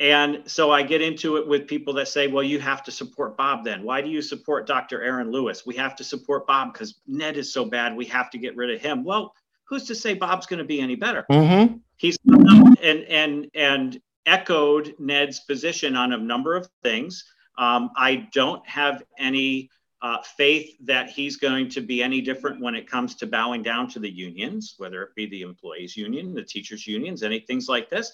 [0.00, 3.36] And so I get into it with people that say, well, you have to support
[3.36, 3.82] Bob then.
[3.82, 5.02] Why do you support Dr.
[5.02, 5.66] Aaron Lewis?
[5.66, 7.96] We have to support Bob because Ned is so bad.
[7.96, 9.02] We have to get rid of him.
[9.02, 9.34] Well,
[9.68, 11.26] who's to say Bob's going to be any better?
[11.30, 11.76] Mm-hmm.
[11.96, 17.24] He's and and and echoed Ned's position on a number of things.
[17.56, 22.74] Um, I don't have any uh, faith that he's going to be any different when
[22.74, 26.42] it comes to bowing down to the unions, whether it be the employees union, the
[26.42, 28.12] teachers unions, any things like this.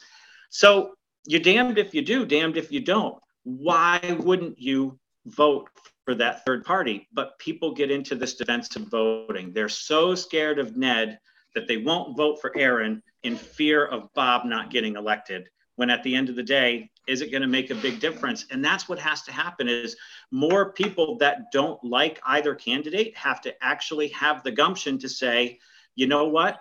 [0.48, 0.94] So
[1.26, 3.18] you're damned if you do, damned if you don't.
[3.42, 5.68] Why wouldn't you vote
[6.04, 7.06] for that third party?
[7.12, 9.52] But people get into this defensive voting.
[9.52, 11.18] They're so scared of Ned
[11.54, 16.02] that they won't vote for Aaron in fear of Bob not getting elected when at
[16.02, 18.46] the end of the day is it going to make a big difference?
[18.50, 19.96] And that's what has to happen is
[20.30, 25.58] more people that don't like either candidate have to actually have the gumption to say
[25.96, 26.58] you know what?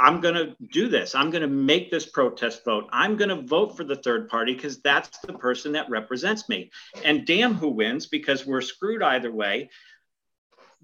[0.00, 1.14] I'm going to do this.
[1.14, 2.88] I'm going to make this protest vote.
[2.92, 6.70] I'm going to vote for the third party because that's the person that represents me.
[7.04, 9.70] And damn who wins because we're screwed either way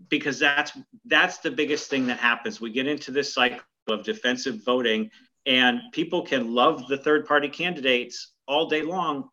[0.09, 0.73] because that's
[1.07, 2.61] that's the biggest thing that happens.
[2.61, 5.11] We get into this cycle of defensive voting
[5.47, 9.29] and people can love the third party candidates all day long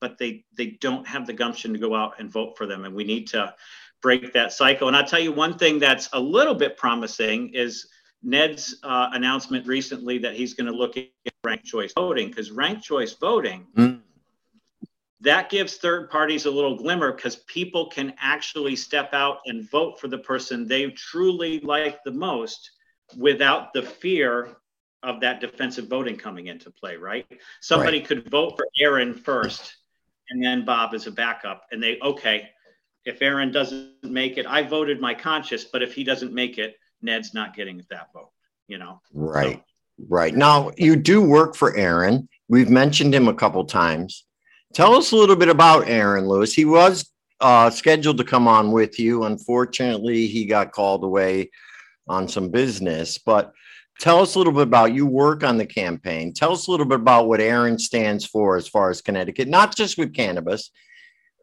[0.00, 2.84] but they they don't have the gumption to go out and vote for them.
[2.84, 3.54] And we need to
[4.02, 4.88] break that cycle.
[4.88, 7.88] And i'll tell you one thing that's a little bit promising is
[8.22, 11.08] ned's uh, announcement recently that he's going to look at
[11.44, 14.00] ranked choice voting because ranked choice voting mm.
[15.20, 19.98] That gives third parties a little glimmer because people can actually step out and vote
[19.98, 22.70] for the person they truly like the most
[23.16, 24.56] without the fear
[25.02, 27.26] of that defensive voting coming into play, right?
[27.60, 28.06] Somebody right.
[28.06, 29.76] could vote for Aaron first
[30.30, 31.64] and then Bob as a backup.
[31.70, 32.48] And they, okay,
[33.04, 36.76] if Aaron doesn't make it, I voted my conscience, but if he doesn't make it,
[37.02, 38.32] Ned's not getting that vote,
[38.66, 39.00] you know?
[39.12, 39.62] Right.
[39.98, 40.34] So, right.
[40.34, 42.28] Now, you do work for Aaron.
[42.48, 44.24] We've mentioned him a couple times.
[44.74, 46.52] Tell us a little bit about Aaron Lewis.
[46.52, 49.24] He was uh, scheduled to come on with you.
[49.24, 51.50] Unfortunately, he got called away
[52.08, 53.52] on some business, but
[53.98, 56.32] Tell us a little bit about you work on the campaign.
[56.32, 59.74] Tell us a little bit about what Aaron stands for as far as Connecticut, not
[59.74, 60.70] just with cannabis,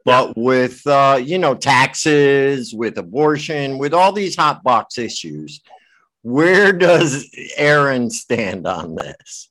[0.04, 5.62] but with uh, you know taxes, with abortion, with all these hot box issues.
[6.22, 9.50] Where does Aaron stand on this?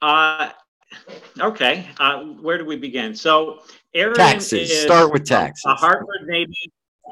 [0.00, 0.50] Uh,
[1.40, 1.88] okay.
[1.98, 3.14] Uh, where do we begin?
[3.14, 3.62] So
[3.94, 4.82] Aaron taxes.
[4.82, 5.64] Start with taxes.
[5.66, 6.54] A Hartford native.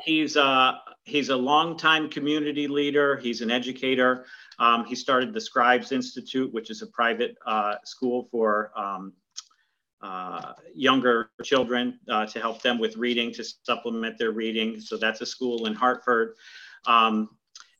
[0.04, 3.16] He's a uh, he's a longtime community leader.
[3.16, 4.26] He's an educator.
[4.59, 9.12] Um, he started the Scribes Institute, which is a private uh, school for um,
[10.00, 14.80] uh, younger children uh, to help them with reading, to supplement their reading.
[14.80, 16.35] So that's a school in Hartford.
[16.87, 17.30] Um,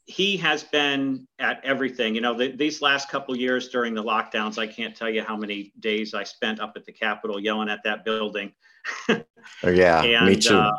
[0.07, 2.15] he has been at everything.
[2.15, 5.37] You know, the, these last couple years during the lockdowns, I can't tell you how
[5.37, 8.53] many days I spent up at the Capitol yelling at that building.
[9.63, 10.57] Oh, yeah, and, me too.
[10.57, 10.73] Uh,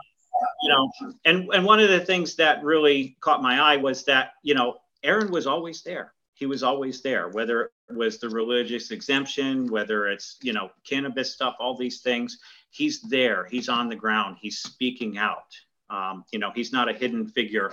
[0.64, 0.92] you know,
[1.26, 4.78] and and one of the things that really caught my eye was that you know
[5.04, 6.14] Aaron was always there.
[6.34, 11.34] He was always there, whether it was the religious exemption, whether it's you know cannabis
[11.34, 12.40] stuff, all these things.
[12.72, 13.46] He's there.
[13.46, 14.38] He's on the ground.
[14.42, 15.56] He's speaking out.
[15.96, 17.72] Um, you know, he's not a hidden figure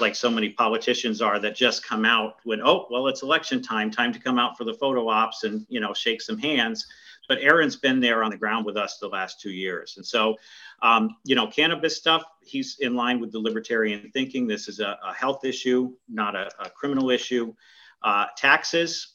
[0.00, 3.90] like so many politicians are that just come out when oh well it's election time
[3.90, 6.86] time to come out for the photo ops and you know shake some hands.
[7.28, 9.94] But aaron's been there on the ground with us the last two years.
[9.96, 10.36] And so
[10.82, 14.46] um, you know cannabis stuff he's in line with the libertarian thinking.
[14.46, 17.54] This is a, a health issue not a, a criminal issue.
[18.02, 19.14] Uh, taxes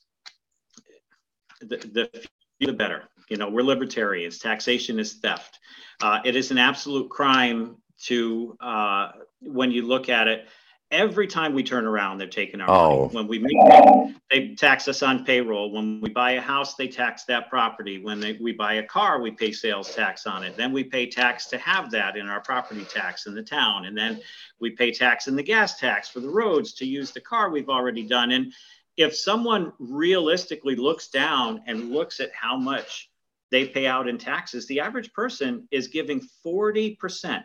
[1.62, 2.28] the, the
[2.60, 3.04] the better.
[3.30, 4.38] You know we're libertarians.
[4.38, 5.60] Taxation is theft.
[6.02, 10.48] Uh, it is an absolute crime to uh, when you look at it
[10.90, 13.00] every time we turn around they're taking our Oh.
[13.12, 15.72] money when we make they tax us on payroll.
[15.72, 18.02] When we buy a house they tax that property.
[18.04, 20.56] When they, we buy a car we pay sales tax on it.
[20.56, 23.86] Then we pay tax to have that in our property tax in the town.
[23.86, 24.22] And then
[24.60, 27.70] we pay tax in the gas tax for the roads to use the car we've
[27.70, 28.32] already done.
[28.32, 28.54] And
[28.96, 33.10] if someone realistically looks down and looks at how much
[33.52, 37.44] they pay out in taxes the average person is giving 40%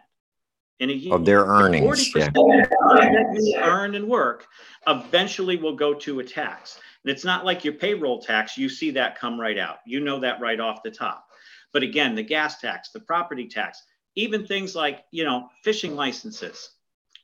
[0.82, 2.30] in a year Of their earnings, 40% yeah.
[2.30, 4.48] that you earn and work
[4.88, 6.80] eventually will go to a tax.
[7.04, 9.78] And it's not like your payroll tax, you see that come right out.
[9.86, 11.26] You know that right off the top.
[11.72, 13.82] But again, the gas tax, the property tax,
[14.16, 16.70] even things like, you know, fishing licenses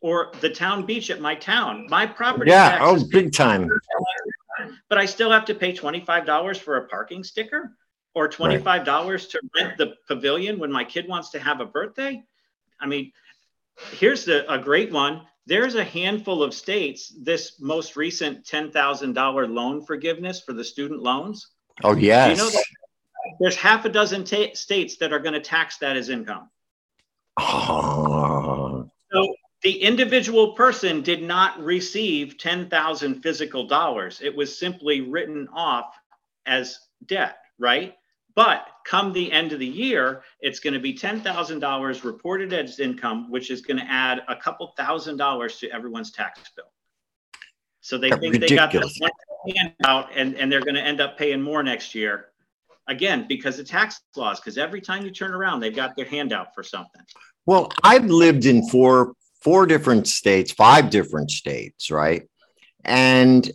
[0.00, 3.68] or the town beach at my town, my property Yeah, oh, big time.
[4.88, 7.76] but I still have to pay $25 for a parking sticker
[8.14, 12.22] or $25 to rent the pavilion when my kid wants to have a birthday.
[12.80, 13.12] I mean,
[13.92, 15.22] here's the, a great one.
[15.46, 21.48] There's a handful of states, this most recent $10,000 loan forgiveness for the student loans.
[21.84, 22.36] Oh, yes.
[22.36, 22.64] know that-
[23.40, 26.50] There's half a dozen ta- states that are going to tax that as income.
[27.38, 34.20] Oh, So the individual person did not receive 10,000 physical dollars.
[34.22, 35.94] It was simply written off
[36.46, 37.94] as debt, right?
[38.38, 43.28] But come the end of the year, it's going to be $10,000 reported as income,
[43.32, 46.66] which is going to add a couple thousand dollars to everyone's tax bill.
[47.80, 48.96] So they That's think they got ridiculous.
[49.00, 52.26] this handout and, and they're going to end up paying more next year.
[52.86, 56.54] Again, because of tax laws, because every time you turn around, they've got their handout
[56.54, 57.02] for something.
[57.44, 62.22] Well, I've lived in four four different states, five different states, right?
[62.84, 63.50] And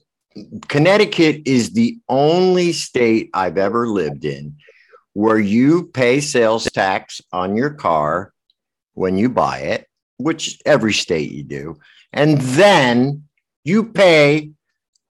[0.68, 4.58] Connecticut is the only state I've ever lived in
[5.14, 8.34] where you pay sales tax on your car
[8.94, 11.78] when you buy it, which every state you do.
[12.12, 13.24] And then
[13.64, 14.52] you pay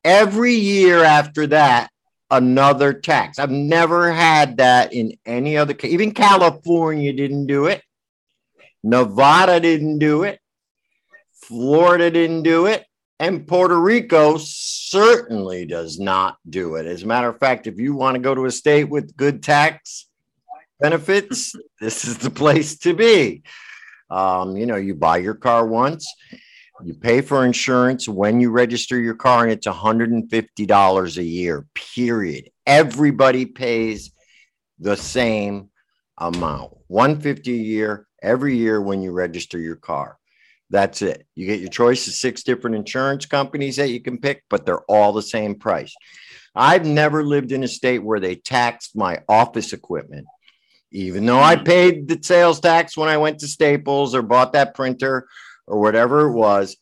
[0.04, 1.90] every year after that
[2.34, 3.40] another tax.
[3.40, 5.92] I've never had that in any other case.
[5.92, 7.84] even California didn't do it.
[8.84, 10.40] Nevada didn't do it.
[11.34, 12.86] Florida didn't do it.
[13.20, 14.38] And Puerto Rico
[14.94, 16.86] certainly does not do it.
[16.86, 19.42] As a matter of fact, if you want to go to a state with good
[19.42, 20.08] tax
[20.80, 23.42] benefits, this is the place to be.
[24.12, 26.08] Um, you know, you buy your car once,
[26.84, 32.52] you pay for insurance when you register your car, and it's $150 a year, period.
[32.68, 34.12] Everybody pays
[34.78, 35.72] the same
[36.20, 40.20] amount 150 a year every year when you register your car.
[40.74, 41.28] That's it.
[41.36, 44.82] You get your choice of six different insurance companies that you can pick, but they're
[44.86, 45.94] all the same price.
[46.56, 50.26] I've never lived in a state where they taxed my office equipment,
[50.92, 51.64] even though I hmm.
[51.64, 55.28] paid the sales tax when I went to Staples or bought that printer
[55.68, 56.76] or whatever it was.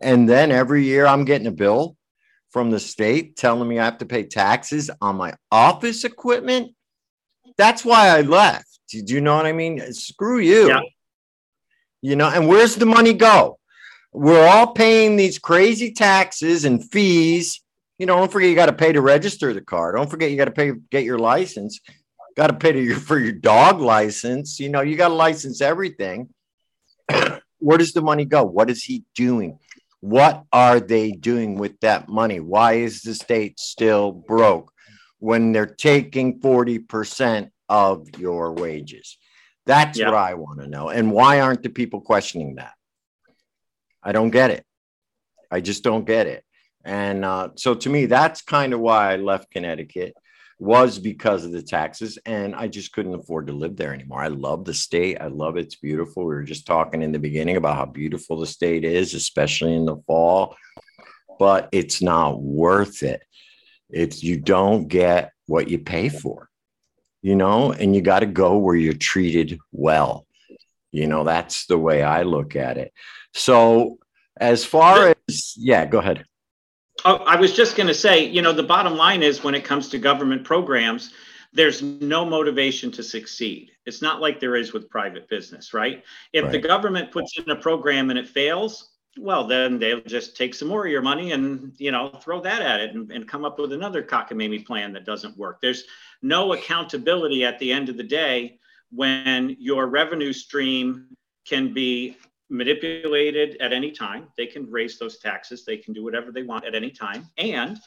[0.00, 1.96] And then every year I'm getting a bill
[2.50, 6.74] from the state telling me I have to pay taxes on my office equipment.
[7.56, 8.80] That's why I left.
[8.90, 9.92] Did you know what I mean?
[9.92, 10.70] Screw you.
[10.70, 10.80] Yeah.
[12.02, 13.58] You know, and where's the money go?
[14.12, 17.60] We're all paying these crazy taxes and fees.
[17.98, 19.92] You know, don't forget you got to pay to register the car.
[19.92, 21.80] Don't forget you got to pay get your license.
[22.36, 24.60] Got to pay your for your dog license.
[24.60, 26.28] You know, you got to license everything.
[27.58, 28.44] Where does the money go?
[28.44, 29.58] What is he doing?
[30.00, 32.38] What are they doing with that money?
[32.38, 34.72] Why is the state still broke
[35.18, 39.18] when they're taking 40% of your wages?
[39.68, 40.06] That's Yeah.
[40.06, 40.88] what I want to know.
[40.88, 42.72] And why aren't the people questioning that?
[44.02, 44.64] I don't get it.
[45.50, 46.42] I just don't get it.
[46.84, 50.14] And uh, so to me, that's kind of why I left Connecticut
[50.58, 54.20] was because of the taxes and I just couldn't afford to live there anymore.
[54.22, 55.18] I love the state.
[55.20, 56.24] I love it's beautiful.
[56.24, 59.84] We were just talking in the beginning about how beautiful the state is, especially in
[59.84, 60.56] the fall.
[61.38, 63.22] but it's not worth it.
[63.90, 66.47] It's you don't get what you pay for,
[67.22, 70.26] you know, and you got to go where you're treated well.
[70.92, 72.92] You know, that's the way I look at it.
[73.34, 73.98] So,
[74.40, 76.24] as far as, yeah, go ahead.
[77.04, 79.64] Oh, I was just going to say, you know, the bottom line is when it
[79.64, 81.12] comes to government programs,
[81.52, 83.70] there's no motivation to succeed.
[83.86, 86.04] It's not like there is with private business, right?
[86.32, 86.52] If right.
[86.52, 90.68] the government puts in a program and it fails, well, then they'll just take some
[90.68, 93.58] more of your money and you know throw that at it and, and come up
[93.58, 95.60] with another cockamamie plan that doesn't work.
[95.60, 95.84] There's
[96.22, 98.58] no accountability at the end of the day
[98.90, 101.06] when your revenue stream
[101.46, 102.16] can be
[102.50, 104.28] manipulated at any time.
[104.36, 105.64] They can raise those taxes.
[105.64, 107.28] They can do whatever they want at any time.
[107.36, 107.78] And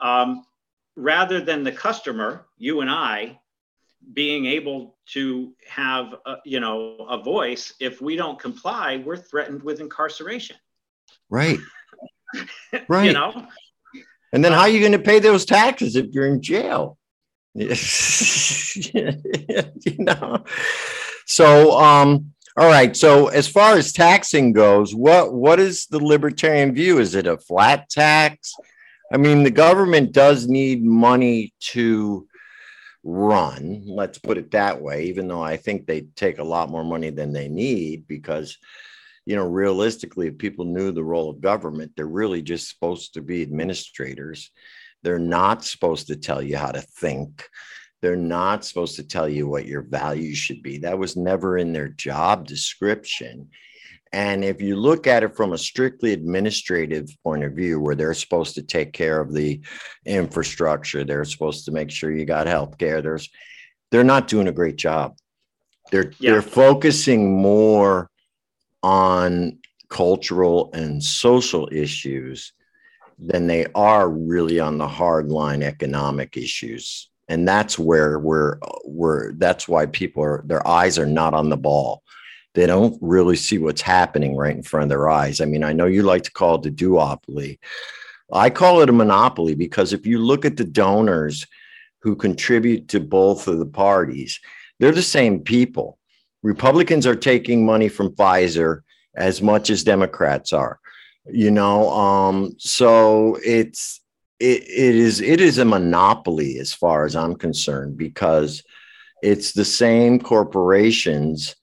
[0.00, 0.44] um,
[0.96, 3.38] rather than the customer, you and I,
[4.12, 9.62] being able to have a, you know a voice, if we don't comply, we're threatened
[9.62, 10.56] with incarceration.
[11.30, 11.58] Right.
[12.88, 13.06] Right.
[13.06, 13.46] you know.
[14.32, 16.98] And then how are you going to pay those taxes if you're in jail?
[17.54, 17.70] you
[19.98, 20.44] know.
[21.24, 22.94] So um all right.
[22.94, 26.98] So as far as taxing goes, what what is the libertarian view?
[26.98, 28.52] Is it a flat tax?
[29.10, 32.26] I mean, the government does need money to
[33.06, 36.84] run, let's put it that way, even though I think they take a lot more
[36.84, 38.58] money than they need because
[39.26, 43.22] you know, realistically, if people knew the role of government, they're really just supposed to
[43.22, 44.50] be administrators.
[45.02, 47.48] They're not supposed to tell you how to think.
[48.02, 50.78] They're not supposed to tell you what your values should be.
[50.78, 53.48] That was never in their job description.
[54.12, 58.14] And if you look at it from a strictly administrative point of view, where they're
[58.14, 59.60] supposed to take care of the
[60.04, 63.28] infrastructure, they're supposed to make sure you got health care, there's
[63.90, 65.16] they're not doing a great job.
[65.90, 66.32] They're yeah.
[66.32, 68.08] they're focusing more
[68.86, 69.58] on
[69.88, 72.52] cultural and social issues
[73.18, 77.10] than they are really on the hardline economic issues.
[77.28, 81.56] And that's where we're we're that's why people are their eyes are not on the
[81.56, 82.04] ball.
[82.54, 85.40] They don't really see what's happening right in front of their eyes.
[85.40, 87.58] I mean i know you like to call it the duopoly.
[88.32, 91.44] I call it a monopoly because if you look at the donors
[92.02, 94.38] who contribute to both of the parties
[94.78, 95.98] they're the same people
[96.42, 98.80] Republicans are taking money from Pfizer
[99.16, 100.78] as much as Democrats are.
[101.26, 104.00] You know, um, so it's
[104.38, 108.62] it, it is it is a monopoly as far as I'm concerned because
[109.22, 111.56] it's the same corporations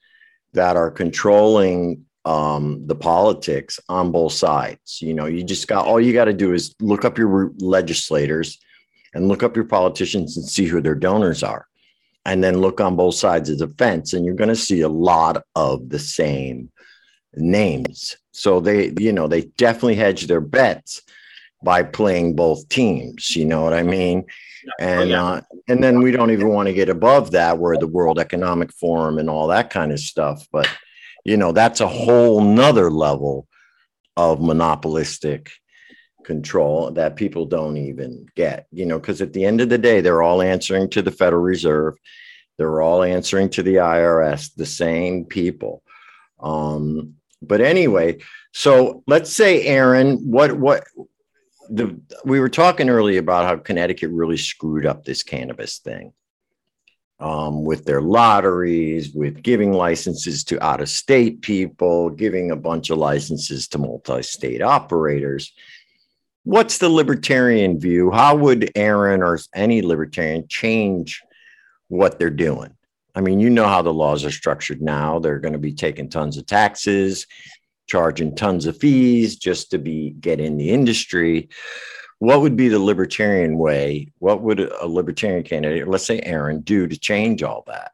[0.54, 5.02] that are controlling um, the politics on both sides.
[5.02, 8.60] You know, you just got all you got to do is look up your legislators
[9.14, 11.68] and look up your politicians and see who their donors are
[12.26, 14.90] and then look on both sides of the fence and you're going to see a
[14.90, 16.72] lot of the same
[17.36, 18.16] names.
[18.32, 21.02] So they you know they definitely hedge their bets
[21.64, 24.26] by playing both teams you know what i mean?
[24.80, 25.24] And oh, yeah.
[25.24, 28.72] uh, and then we don't even want to get above that where the world economic
[28.74, 30.70] forum and all that kind of stuff but
[31.24, 33.48] you know that's a whole nother level
[34.18, 35.52] of monopolistic
[36.24, 40.02] control that people don't even get, you know, because at the end of the day,
[40.02, 41.96] they're all answering to the Federal Reserve.
[42.58, 45.84] They're all answering to the IRS, the same people.
[46.40, 48.20] Um, but anyway,
[48.54, 50.84] so let's say, Aaron, what, what,
[51.70, 56.14] the, we were talking earlier about how Connecticut really screwed up this cannabis thing
[57.20, 62.90] um, with their lotteries, with giving licenses to out of state people, giving a bunch
[62.90, 65.54] of licenses to multi state operators
[66.44, 68.12] what's the libertarian view?
[68.12, 71.24] How would Aaron or any libertarian change
[71.88, 72.76] what they're doing?
[73.16, 75.20] I mean, you know how the laws are structured now.
[75.20, 77.28] They're going to be taking tons of taxes,
[77.88, 81.50] charging tons of fees just to be get in the industry.
[82.20, 84.08] What would be the libertarian way?
[84.20, 87.92] What would a libertarian candidate, let's say Aaron, do to change all that?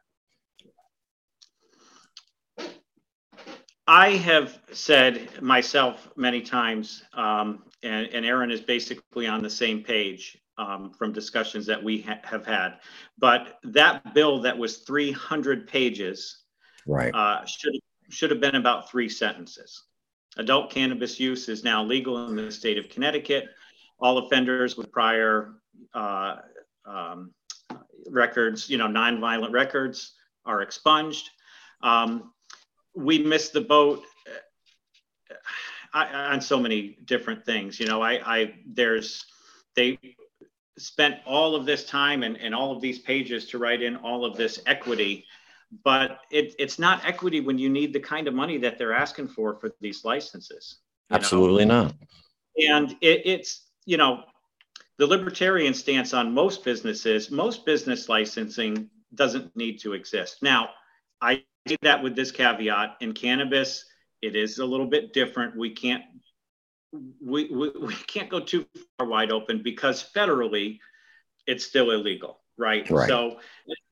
[3.86, 9.82] I have said myself many times, um, and, and Aaron is basically on the same
[9.82, 12.74] page um, from discussions that we ha- have had.
[13.18, 16.44] But that bill that was 300 pages
[16.86, 17.14] right.
[17.14, 17.72] Uh, should,
[18.08, 19.84] should have been about three sentences.
[20.36, 23.46] Adult cannabis use is now legal in the state of Connecticut.
[23.98, 25.54] All offenders with prior
[25.94, 26.36] uh,
[26.84, 27.32] um,
[28.08, 30.14] records, you know, nonviolent records,
[30.46, 31.30] are expunged.
[31.82, 32.32] Um,
[32.94, 34.04] we missed the boat
[35.92, 37.80] I, on so many different things.
[37.80, 39.26] You know, I, I there's
[39.76, 39.98] they
[40.78, 44.24] spent all of this time and, and all of these pages to write in all
[44.24, 45.24] of this equity,
[45.84, 49.28] but it, it's not equity when you need the kind of money that they're asking
[49.28, 50.78] for for these licenses.
[51.10, 51.84] Absolutely know?
[51.84, 51.94] not.
[52.68, 54.24] and it, it's you know
[54.98, 60.68] the libertarian stance on most businesses most business licensing doesn't need to exist now
[61.20, 63.84] i do that with this caveat in cannabis
[64.22, 66.04] it is a little bit different we can't
[67.20, 68.66] we, we, we can't go too
[68.98, 70.78] far wide open because federally
[71.46, 72.88] it's still illegal right?
[72.90, 73.08] Right.
[73.08, 73.40] So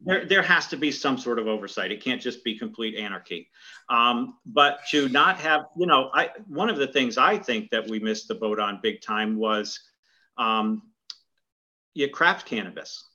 [0.01, 1.91] there, there has to be some sort of oversight.
[1.91, 3.51] It can't just be complete anarchy.
[3.89, 7.89] Um, but to not have, you know, I one of the things I think that
[7.89, 9.81] we missed the boat on big time was
[10.37, 10.83] um,
[11.95, 13.08] yeah, craft cannabis.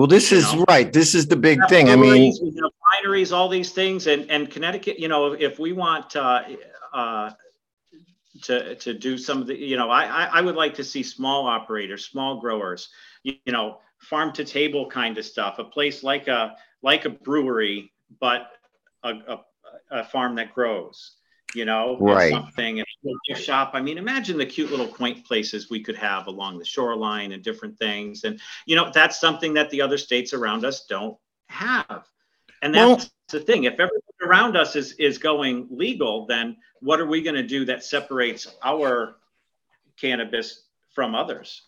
[0.00, 0.64] Well, this is know?
[0.66, 0.90] right.
[0.90, 1.90] This is the big thing.
[1.90, 2.70] I mean, breweries, we have
[3.04, 4.98] wineries, all these things, and and Connecticut.
[4.98, 6.42] You know, if we want uh,
[6.94, 7.32] uh,
[8.44, 11.02] to to do some of the, you know, I I I would like to see
[11.02, 12.88] small operators, small growers,
[13.24, 15.58] you, you know, farm to table kind of stuff.
[15.58, 18.52] A place like a like a brewery, but
[19.02, 19.40] a, a,
[19.90, 21.16] a farm that grows.
[21.54, 22.32] You know, Right.
[22.32, 23.72] Something and a gift shop.
[23.74, 27.42] I mean, imagine the cute little quaint places we could have along the shoreline and
[27.42, 28.24] different things.
[28.24, 31.16] And you know, that's something that the other states around us don't
[31.48, 32.04] have.
[32.62, 33.64] And Well- that's the thing.
[33.64, 37.64] If everyone around us is is going legal, then what are we going to do
[37.66, 39.16] that separates our
[40.00, 41.62] cannabis from others?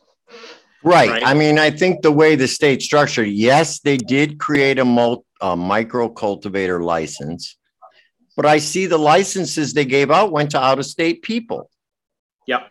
[0.84, 1.08] Right.
[1.10, 1.22] Right.
[1.24, 5.24] I mean, I think the way the state structured, yes, they did create a, mul-
[5.40, 7.56] a micro cultivator license,
[8.36, 11.70] but I see the licenses they gave out went to out of state people.
[12.46, 12.70] Yep.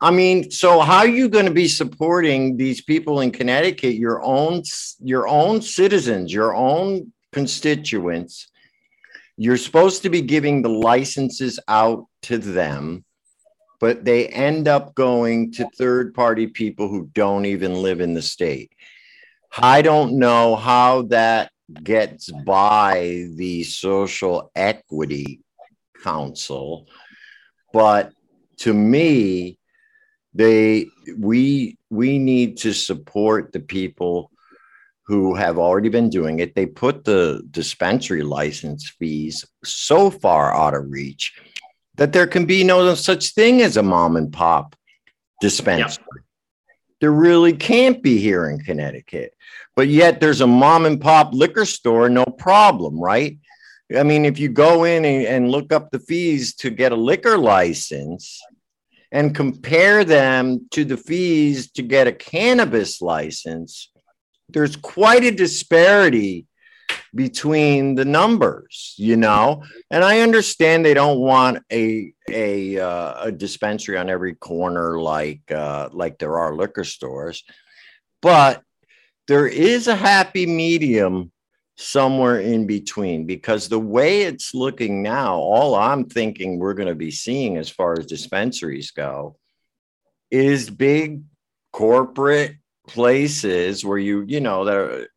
[0.00, 4.20] I mean, so how are you going to be supporting these people in Connecticut, your
[4.24, 4.62] own
[4.98, 8.48] your own citizens, your own constituents?
[9.36, 13.04] You're supposed to be giving the licenses out to them,
[13.78, 18.22] but they end up going to third party people who don't even live in the
[18.22, 18.72] state.
[19.56, 21.51] I don't know how that
[21.82, 25.40] gets by the social equity
[26.02, 26.86] council,
[27.72, 28.12] but
[28.58, 29.58] to me,
[30.34, 30.86] they
[31.18, 34.30] we we need to support the people
[35.06, 36.54] who have already been doing it.
[36.54, 41.34] They put the dispensary license fees so far out of reach
[41.96, 44.74] that there can be no such thing as a mom and pop
[45.40, 46.04] dispensary.
[47.00, 49.34] There really can't be here in connecticut
[49.76, 53.38] but yet there's a mom and pop liquor store no problem right
[53.96, 56.96] i mean if you go in and, and look up the fees to get a
[56.96, 58.40] liquor license
[59.12, 63.92] and compare them to the fees to get a cannabis license,
[64.48, 66.46] there's quite a disparity
[67.14, 69.62] between the numbers, you know.
[69.90, 75.42] And I understand they don't want a a uh, a dispensary on every corner like
[75.50, 77.44] uh, like there are liquor stores,
[78.22, 78.62] but
[79.32, 81.32] there is a happy medium
[81.76, 86.94] somewhere in between because the way it's looking now, all I'm thinking we're going to
[86.94, 89.38] be seeing as far as dispensaries go
[90.30, 91.22] is big
[91.72, 92.56] corporate
[92.86, 95.08] places where you, you know, that are,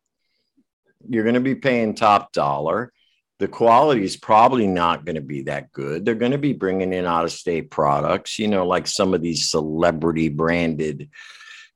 [1.06, 2.94] you're going to be paying top dollar.
[3.38, 6.06] The quality is probably not going to be that good.
[6.06, 9.20] They're going to be bringing in out of state products, you know, like some of
[9.20, 11.10] these celebrity branded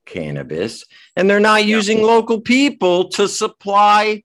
[0.05, 0.85] cannabis,
[1.15, 1.75] and they're not Yeah.
[1.77, 4.23] using local people to supply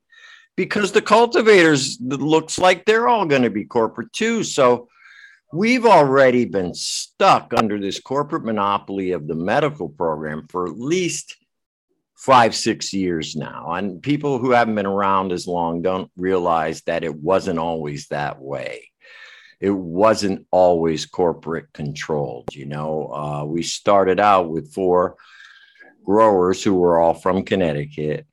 [0.56, 4.42] because the cultivators looks like they're all going to be corporate too.
[4.42, 4.88] So
[5.52, 11.36] we've already been stuck under this corporate monopoly of the medical program for at least
[12.14, 13.72] five, six years now.
[13.72, 18.40] And people who haven't been around as long don't realize that it wasn't always that
[18.40, 18.90] way.
[19.60, 22.54] It wasn't always corporate controlled.
[22.54, 25.16] You know, uh, we started out with four
[26.06, 28.26] growers who were all from Connecticut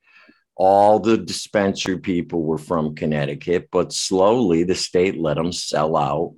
[0.56, 6.34] all the dispensary people were from Connecticut, but slowly the state let them sell out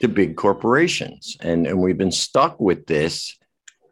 [0.00, 1.36] to big corporations.
[1.40, 3.36] And, and we've been stuck with this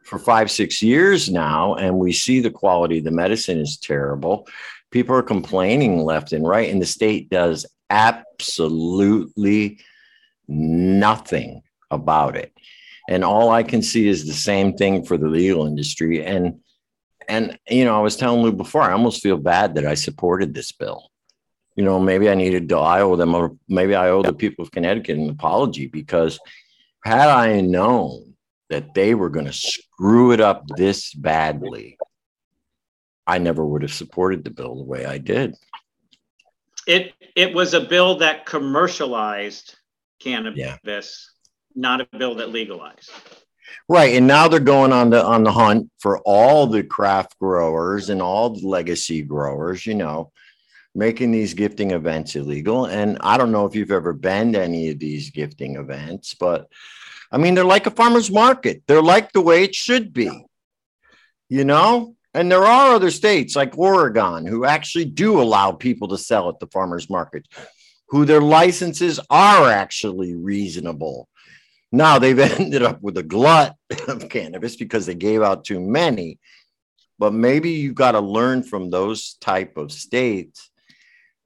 [0.04, 1.74] for five, six years now.
[1.74, 4.48] And we see the quality of the medicine is terrible.
[4.90, 9.80] People are complaining left and right, and the state does absolutely
[10.46, 12.52] nothing about it.
[13.08, 16.24] And all I can see is the same thing for the legal industry.
[16.24, 16.60] And
[17.28, 20.54] and you know, I was telling Lou before, I almost feel bad that I supported
[20.54, 21.10] this bill.
[21.76, 24.64] You know, maybe I needed to I owe them, or maybe I owe the people
[24.64, 26.38] of Connecticut an apology because
[27.04, 28.34] had I known
[28.70, 31.98] that they were going to screw it up this badly,
[33.26, 35.54] I never would have supported the bill the way I did.
[36.86, 39.76] It it was a bill that commercialized
[40.20, 41.33] cannabis,
[41.74, 43.10] not a bill that legalized.
[43.88, 48.08] Right, and now they're going on the on the hunt for all the craft growers
[48.08, 49.84] and all the legacy growers.
[49.84, 50.32] You know,
[50.94, 52.86] making these gifting events illegal.
[52.86, 56.68] And I don't know if you've ever been to any of these gifting events, but
[57.32, 58.82] I mean, they're like a farmer's market.
[58.86, 60.46] They're like the way it should be,
[61.48, 62.14] you know?
[62.32, 66.58] And there are other states like Oregon who actually do allow people to sell at
[66.58, 67.46] the farmer's market,
[68.08, 71.28] who their licenses are actually reasonable.
[71.94, 73.76] Now they've ended up with a glut
[74.08, 76.40] of cannabis because they gave out too many.
[77.20, 80.70] But maybe you've got to learn from those type of states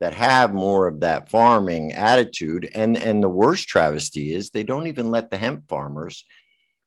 [0.01, 2.71] that have more of that farming attitude.
[2.75, 6.25] And and the worst travesty is they don't even let the hemp farmers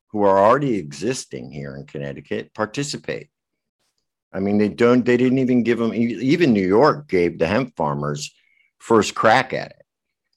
[0.08, 3.30] who are already existing here in Connecticut participate.
[4.34, 7.76] I mean, they don't, they didn't even give them, even New York gave the hemp
[7.76, 8.34] farmers
[8.80, 9.81] first crack at it.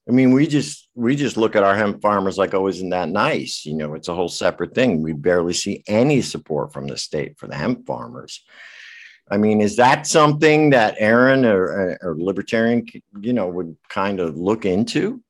[0.08, 3.08] I mean, we just, we just look at our hemp farmers like, oh, isn't that
[3.08, 3.64] nice?
[3.64, 5.02] You know, it's a whole separate thing.
[5.02, 8.44] We barely see any support from the state for the hemp farmers.
[9.30, 12.84] I mean, is that something that Aaron or, or Libertarian,
[13.18, 15.22] you know, would kind of look into?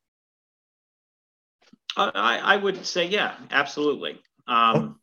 [1.97, 4.21] I, I would say, yeah, absolutely.
[4.49, 4.99] Um,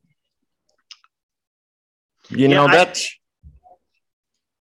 [2.30, 3.10] you yeah, know, I- that's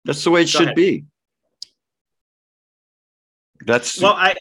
[0.05, 0.75] that's the way it should ahead.
[0.75, 1.03] be.
[3.65, 4.35] That's Well, I,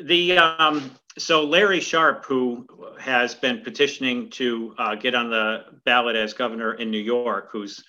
[0.00, 2.66] the, um, so Larry Sharpe, who
[2.98, 7.84] has been petitioning to, uh, get on the ballot as governor in New York, who's,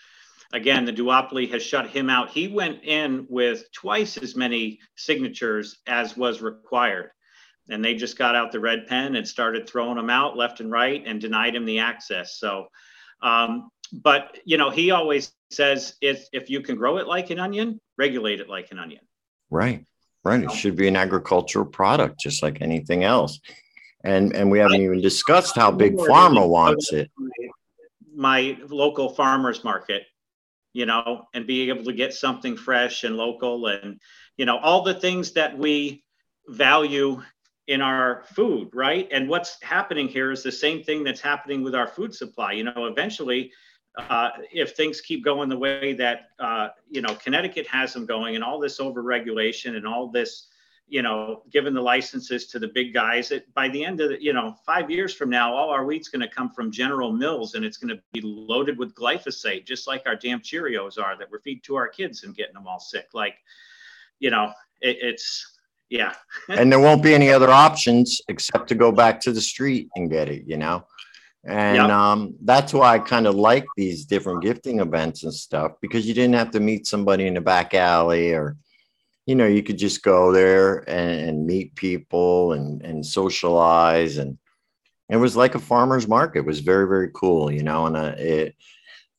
[0.53, 2.29] again, the duopoly has shut him out.
[2.29, 7.11] He went in with twice as many signatures as was required.
[7.69, 10.71] And they just got out the red pen and started throwing them out left and
[10.71, 12.39] right and denied him the access.
[12.39, 12.67] So,
[13.21, 17.39] um, but you know, he always says if if you can grow it like an
[17.39, 19.01] onion, regulate it like an onion.
[19.49, 19.85] Right,
[20.27, 20.43] right.
[20.43, 23.39] It should be an agricultural product, just like anything else.
[24.03, 27.09] And and we haven't even discussed how big pharma wants it.
[28.15, 30.03] my local farmers market,
[30.73, 33.99] you know, and being able to get something fresh and local and,
[34.37, 36.03] you know, all the things that we
[36.47, 37.21] value
[37.67, 39.07] in our food, right?
[39.11, 42.53] And what's happening here is the same thing that's happening with our food supply.
[42.53, 43.51] You know, eventually,
[43.97, 48.35] uh, if things keep going the way that, uh, you know, Connecticut has them going
[48.35, 50.47] and all this overregulation and all this,
[50.87, 54.23] you know, giving the licenses to the big guys, it, by the end of the,
[54.23, 57.55] you know, five years from now, all our wheat's going to come from General Mills
[57.55, 61.29] and it's going to be loaded with glyphosate, just like our damn Cheerios are that
[61.29, 63.07] we're feeding to our kids and getting them all sick.
[63.13, 63.35] Like,
[64.19, 65.57] you know, it, it's,
[65.89, 66.13] yeah.
[66.49, 70.09] and there won't be any other options except to go back to the street and
[70.09, 70.85] get it, you know?
[71.47, 71.89] And Yep.
[71.89, 76.13] um, that's why I kind of like these different gifting events and stuff because you
[76.13, 78.57] didn't have to meet somebody in the back alley or,
[79.25, 84.17] you know, you could just go there and, and meet people and, and socialize.
[84.17, 84.37] And
[85.09, 86.39] it was like a farmer's market.
[86.39, 88.55] It was very, very cool, you know, and uh, it,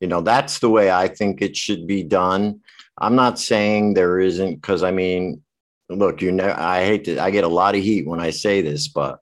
[0.01, 2.61] you know, that's the way I think it should be done.
[2.99, 5.43] I'm not saying there isn't, because I mean,
[5.89, 8.61] look, you know, I hate to, I get a lot of heat when I say
[8.61, 9.21] this, but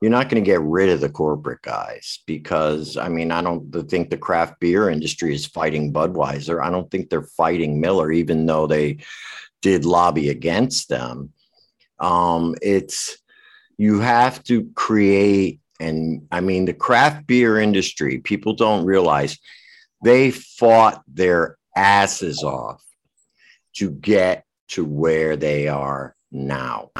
[0.00, 3.70] you're not going to get rid of the corporate guys because I mean, I don't
[3.88, 6.62] think the craft beer industry is fighting Budweiser.
[6.62, 8.98] I don't think they're fighting Miller, even though they
[9.60, 11.32] did lobby against them.
[11.98, 13.18] Um, it's,
[13.76, 19.38] you have to create, and I mean, the craft beer industry, people don't realize
[20.04, 22.82] they fought their asses off
[23.74, 26.90] to get to where they are now.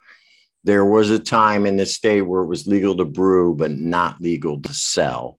[0.65, 4.21] There was a time in the state where it was legal to brew, but not
[4.21, 5.39] legal to sell.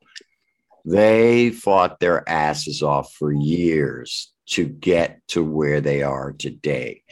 [0.85, 7.03] They fought their asses off for years to get to where they are today.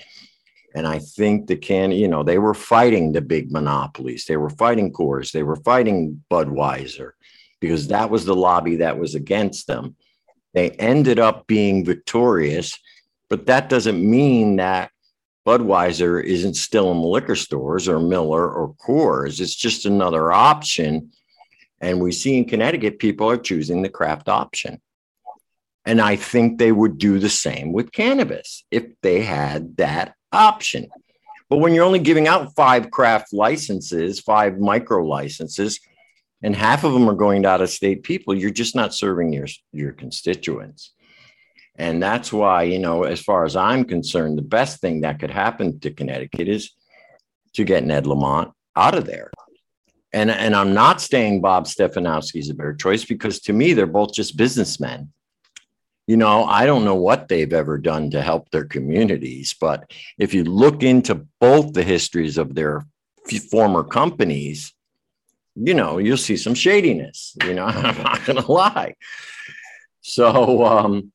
[0.73, 4.25] And I think the can, you know, they were fighting the big monopolies.
[4.25, 5.31] They were fighting Coors.
[5.31, 7.11] They were fighting Budweiser
[7.59, 9.95] because that was the lobby that was against them.
[10.53, 12.77] They ended up being victorious,
[13.29, 14.91] but that doesn't mean that
[15.47, 19.39] Budweiser isn't still in the liquor stores or Miller or Coors.
[19.39, 21.11] It's just another option.
[21.79, 24.81] And we see in Connecticut, people are choosing the craft option.
[25.85, 30.89] And I think they would do the same with cannabis if they had that option.
[31.49, 35.79] But when you're only giving out five craft licenses, five micro licenses,
[36.43, 39.31] and half of them are going to out of state people, you're just not serving
[39.31, 40.91] your, your constituents.
[41.77, 45.29] And that's why, you know, as far as I'm concerned, the best thing that could
[45.29, 46.71] happen to Connecticut is
[47.53, 49.31] to get Ned Lamont out of there.
[50.11, 53.85] And, and I'm not saying Bob Stefanowski is a better choice because to me, they're
[53.85, 55.11] both just businessmen.
[56.07, 60.33] You know, I don't know what they've ever done to help their communities, but if
[60.33, 62.85] you look into both the histories of their
[63.51, 64.73] former companies,
[65.55, 67.35] you know, you'll see some shadiness.
[67.43, 68.95] You know, I'm not going to lie.
[70.01, 71.11] So, um,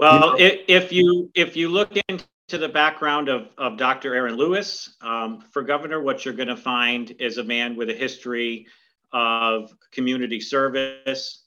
[0.00, 4.14] Well, if, if you if you look into the background of, of Dr.
[4.14, 7.94] Aaron Lewis um, for governor, what you're going to find is a man with a
[7.94, 8.66] history
[9.12, 11.44] of community service,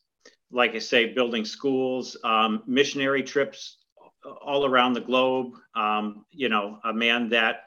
[0.51, 3.77] like I say, building schools, um, missionary trips
[4.45, 5.55] all around the globe.
[5.73, 7.63] Um, you know, a man that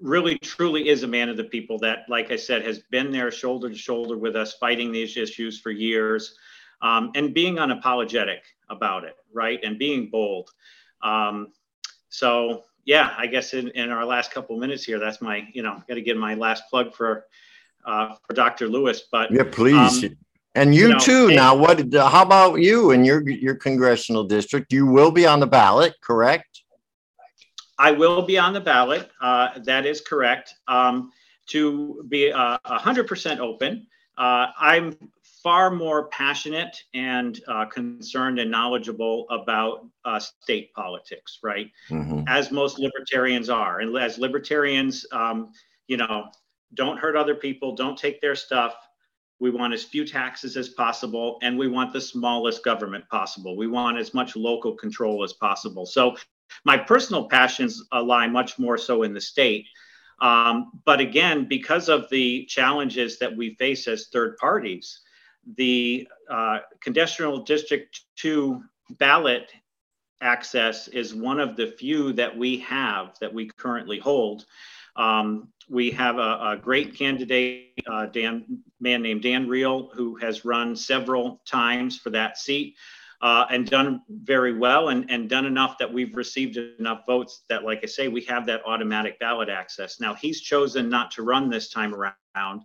[0.00, 3.32] really truly is a man of the people that, like I said, has been there
[3.32, 6.36] shoulder to shoulder with us, fighting these issues for years,
[6.80, 8.38] um, and being unapologetic
[8.70, 9.60] about it, right?
[9.62, 10.50] And being bold.
[11.02, 11.52] Um,
[12.08, 15.82] so, yeah, I guess in, in our last couple minutes here, that's my, you know,
[15.88, 17.26] got to give my last plug for
[17.84, 18.68] uh, for Dr.
[18.68, 19.02] Lewis.
[19.10, 20.04] But yeah, please.
[20.04, 20.16] um,
[20.54, 21.26] and you, you know, too.
[21.26, 21.92] and- now, what?
[21.92, 24.72] How about you and your your congressional district?
[24.72, 26.62] You will be on the ballot, correct?
[27.78, 29.10] I will be on the ballot.
[29.20, 30.54] Uh, that is correct.
[30.68, 31.10] Um,
[31.48, 34.96] to be uh, 100% open, uh, I'm
[35.42, 41.70] far more passionate and uh, concerned and knowledgeable about uh, state politics, right?
[41.90, 42.24] Mhm.
[42.28, 43.80] As most libertarians are.
[43.80, 45.52] And as libertarians, um,
[45.88, 46.28] you know,
[46.74, 48.74] don't hurt other people, don't take their stuff.
[49.40, 53.56] We want as few taxes as possible, and we want the smallest government possible.
[53.56, 55.84] We want as much local control as possible.
[55.84, 56.16] So,
[56.64, 59.66] my personal passions lie much more so in the state.
[60.20, 65.00] Um, but again, because of the challenges that we face as third parties,
[65.56, 69.50] the uh, Congressional District 2 ballot
[70.20, 74.46] access is one of the few that we have that we currently hold.
[74.94, 80.44] Um, we have a, a great candidate, uh, Dan, man named Dan Reale, who has
[80.44, 82.76] run several times for that seat
[83.22, 87.64] uh, and done very well and, and done enough that we've received enough votes that,
[87.64, 90.00] like I say, we have that automatic ballot access.
[90.00, 92.62] Now, he's chosen not to run this time around.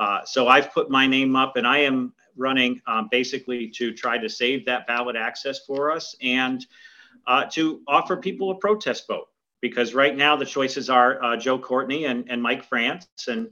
[0.00, 4.18] Uh, so I've put my name up and I am running um, basically to try
[4.18, 6.66] to save that ballot access for us and
[7.26, 9.28] uh, to offer people a protest vote.
[9.60, 13.06] Because right now the choices are uh, Joe Courtney and, and Mike France.
[13.28, 13.50] And,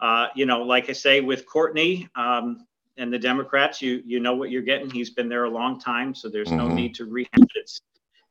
[0.00, 2.66] uh, you know, like I say, with Courtney, um,
[2.98, 4.90] and the Democrats, you you know what you're getting.
[4.90, 6.74] He's been there a long time, so there's no Mhm.
[6.74, 7.50] need to rehash it.
[7.54, 7.80] It's,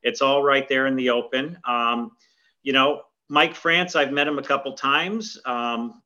[0.02, 1.58] it's all right there in the open.
[1.64, 2.12] Um,
[2.62, 5.38] you know, Mike France, I've met him a couple times.
[5.44, 6.02] Um,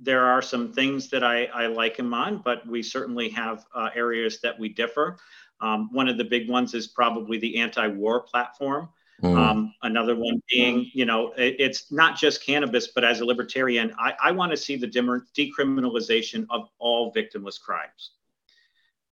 [0.00, 3.90] there are some things that I, I like him on, but we certainly have uh,
[3.94, 5.18] areas that we differ.
[5.60, 8.88] Um, one of the big ones is probably the anti-war platform.
[9.22, 9.36] Mm.
[9.36, 13.92] Um, another one being, you know, it, it's not just cannabis, but as a libertarian,
[13.98, 18.12] I, I want to see the decriminalization of all victimless crimes.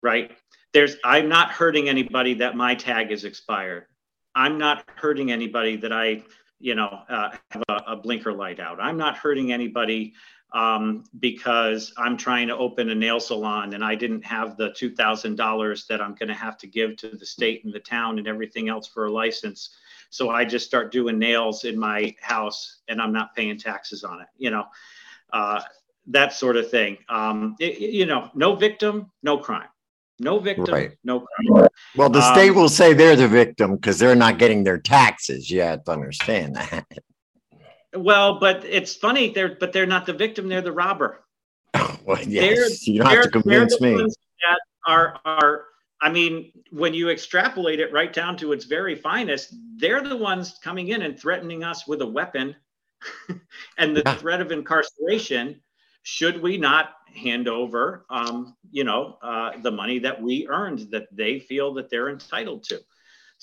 [0.02, 0.32] Right?
[0.74, 3.86] There's, I'm not hurting anybody that my tag is expired.
[4.34, 6.22] I'm not hurting anybody that I,
[6.58, 8.80] you know, uh, have a, a blinker light out.
[8.80, 10.12] I'm not hurting anybody
[10.54, 15.86] um, because I'm trying to open a nail salon and I didn't have the $2,000
[15.88, 18.68] that I'm going to have to give to the state and the town and everything
[18.68, 19.70] else for a license.
[20.10, 24.20] So I just start doing nails in my house and I'm not paying taxes on
[24.20, 24.64] it, you know,
[25.32, 25.60] uh,
[26.06, 26.98] that sort of thing.
[27.08, 29.68] Um, it- you know, no victim, no crime.
[30.20, 30.92] No victim, Right.
[31.02, 31.68] no crime.
[31.96, 35.50] Well, the um, state will say they're the victim because they're not getting their taxes.
[35.50, 36.86] You have to understand that.
[37.94, 41.24] Well, but it's funny, they're but they're not the victim, they're the robber.
[42.04, 43.94] well, yes, you don't have to They're- convince me.
[43.96, 45.64] That are are
[46.00, 50.58] I mean, when you extrapolate it right down to its very finest, they're the ones
[50.62, 52.54] coming in and threatening us with a weapon
[53.78, 54.14] and the Yeah.
[54.16, 55.60] threat of incarceration.
[56.02, 61.06] Should we not hand over, um, you know, uh, the money that we earned that
[61.10, 62.80] they feel that they're entitled to?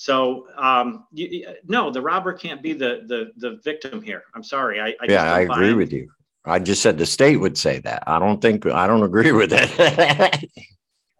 [0.01, 4.23] So um, you, no, the robber can't be the the the victim here.
[4.33, 4.81] I'm sorry.
[4.81, 6.09] I, I Yeah, I agree with you.
[6.43, 8.01] I just said the state would say that.
[8.07, 10.49] I don't think I don't agree with it.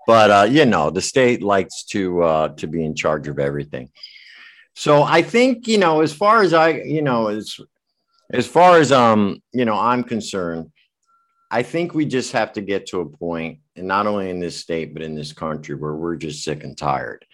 [0.08, 3.92] but uh, you know, the state likes to uh, to be in charge of everything.
[4.74, 7.60] So I think you know, as far as I you know, as
[8.34, 10.72] as far as um you know, I'm concerned,
[11.52, 14.58] I think we just have to get to a point, and not only in this
[14.58, 17.28] state but in this country, where we're just sick and tired.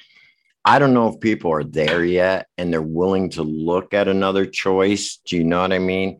[0.66, 4.46] I don't know if people are there yet and they're willing to look at another
[4.46, 5.18] choice.
[5.26, 6.20] Do you know what I mean?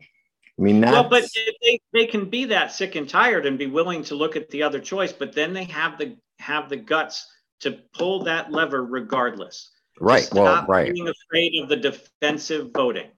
[0.58, 1.24] I mean, that's, Well, but
[1.62, 4.62] they, they can be that sick and tired and be willing to look at the
[4.62, 7.26] other choice, but then they have the have the guts
[7.60, 9.70] to pull that lever regardless.
[10.00, 10.28] right.
[10.32, 13.10] Well, right, being afraid of the defensive voting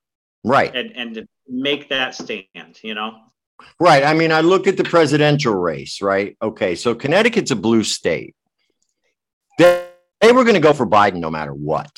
[0.44, 2.78] right, and and to make that stand.
[2.82, 3.18] You know.
[3.78, 4.04] right.
[4.04, 6.36] I mean, I look at the presidential race, right?
[6.42, 8.34] Okay, so Connecticut's a blue state.
[9.58, 9.86] They,
[10.20, 11.90] they were going to go for Biden no matter what.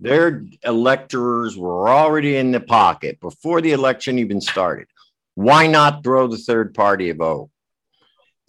[0.00, 4.88] Their electors were already in the pocket before the election even started.
[5.34, 7.50] Why not throw the third party a vote?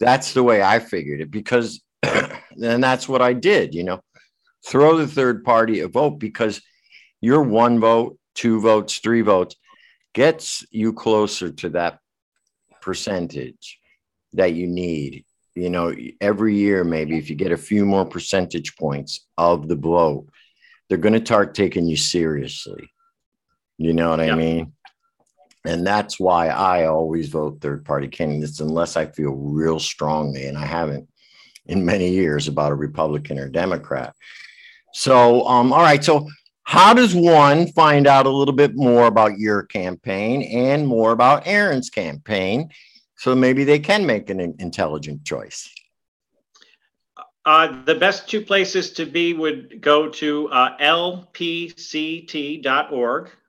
[0.00, 4.00] That's the way I figured it because, and that's what I did, you know,
[4.66, 6.60] throw the third party a vote because
[7.20, 9.56] your one vote, two votes, three votes
[10.12, 11.98] gets you closer to that
[12.82, 13.78] percentage
[14.32, 18.76] that you need you know, every year, maybe if you get a few more percentage
[18.76, 20.26] points of the vote,
[20.88, 22.90] they're going to start taking you seriously.
[23.78, 24.72] You know what I mean?
[25.66, 30.58] And that's why I always vote third party candidates unless I feel real strongly, and
[30.58, 31.08] I haven't
[31.66, 34.14] in many years about a Republican or Democrat.
[34.92, 36.04] So, um, all right.
[36.04, 36.28] So,
[36.64, 41.46] how does one find out a little bit more about your campaign and more about
[41.46, 42.70] Aaron's campaign?
[43.24, 45.72] So maybe they can make an intelligent choice.
[47.46, 51.70] Uh, the best two places to be would go to uh, lpct.org,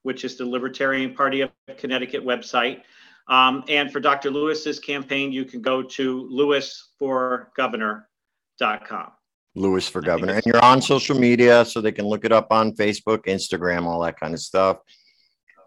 [0.03, 2.83] which is the Libertarian Party of Connecticut website.
[3.27, 4.31] Um, and for Dr.
[4.31, 9.11] Lewis's campaign, you can go to lewisforgovernor.com.
[9.55, 10.35] Lewis for governor.
[10.35, 13.99] And you're on social media, so they can look it up on Facebook, Instagram, all
[14.03, 14.77] that kind of stuff.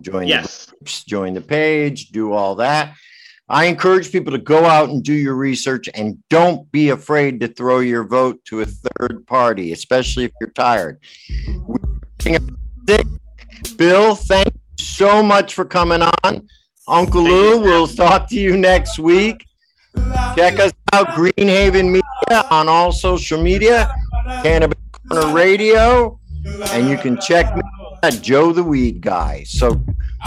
[0.01, 2.95] Join the groups, join the page, do all that.
[3.51, 7.49] I encourage people to go out and do your research and don't be afraid to
[7.49, 11.01] throw your vote to a third party, especially if you're tired.
[13.77, 16.49] Bill, thank you so much for coming on.
[16.87, 19.47] Uncle Lou, we'll talk to you next week.
[20.37, 23.91] Check us out, Greenhaven Media, on all social media,
[24.43, 24.79] Cannabis
[25.09, 26.21] Corner Radio,
[26.71, 27.63] and you can check me
[28.03, 29.45] at Joe the Weed Guy.
[29.45, 29.83] So,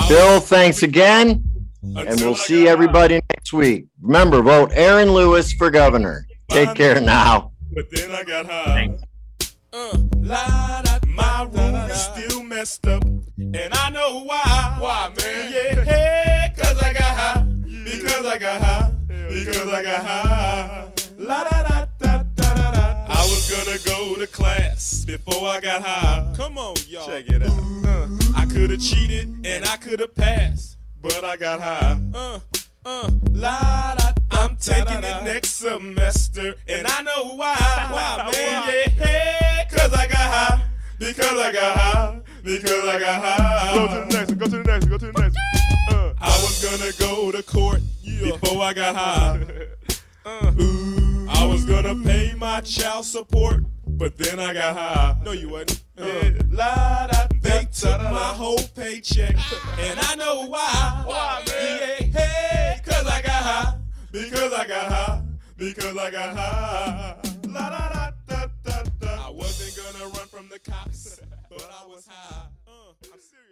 [0.07, 1.43] Bill, thanks again,
[1.83, 3.85] and we'll see everybody next week.
[4.01, 6.25] Remember, vote Aaron Lewis for governor.
[6.49, 7.51] Take care now.
[7.73, 8.97] But then I got high.
[9.73, 14.75] Uh, la, da, my room is still messed up, and I know why.
[14.79, 15.51] Why, man?
[15.53, 17.43] Yeah, hey, cause I got high.
[17.85, 18.91] Because I got high.
[19.07, 20.91] Because I got high.
[21.17, 23.05] La da da da da da da.
[23.07, 26.33] I was gonna go to class before I got high.
[26.35, 27.07] Come on, y'all.
[27.07, 27.59] Check it out.
[27.85, 31.99] Uh, I could have cheated and I could have passed, but I got high.
[32.13, 32.39] Uh,
[32.85, 34.11] uh, la da.
[34.31, 37.55] I'm taking it next semester, and I know why.
[37.91, 38.63] Why, man?
[38.97, 40.63] Yeah, hey, cause I got high.
[40.97, 42.19] Because I got high.
[42.43, 43.73] Because I got high.
[43.75, 44.37] Go to the next one.
[44.37, 44.89] Go to the next one.
[44.91, 45.37] Go to the next
[45.89, 45.99] one.
[45.99, 49.45] Uh, I was gonna go to court before I got high.
[50.23, 55.17] Uh, ooh, I was gonna pay my child support, but then I got high.
[55.25, 55.81] No, you wasn't.
[55.97, 59.35] Uh, la, da, they took my whole paycheck,
[59.77, 61.03] and I know why.
[61.05, 62.11] Why, man?
[62.13, 63.77] Yeah, hey, cause I got high,
[64.11, 65.21] because I got high,
[65.57, 67.17] because I got high.
[67.47, 69.27] La la la da da da.
[69.27, 72.47] I wasn't gonna run from the cops, but I was high.
[72.67, 72.71] Uh,
[73.13, 73.50] I'm serious.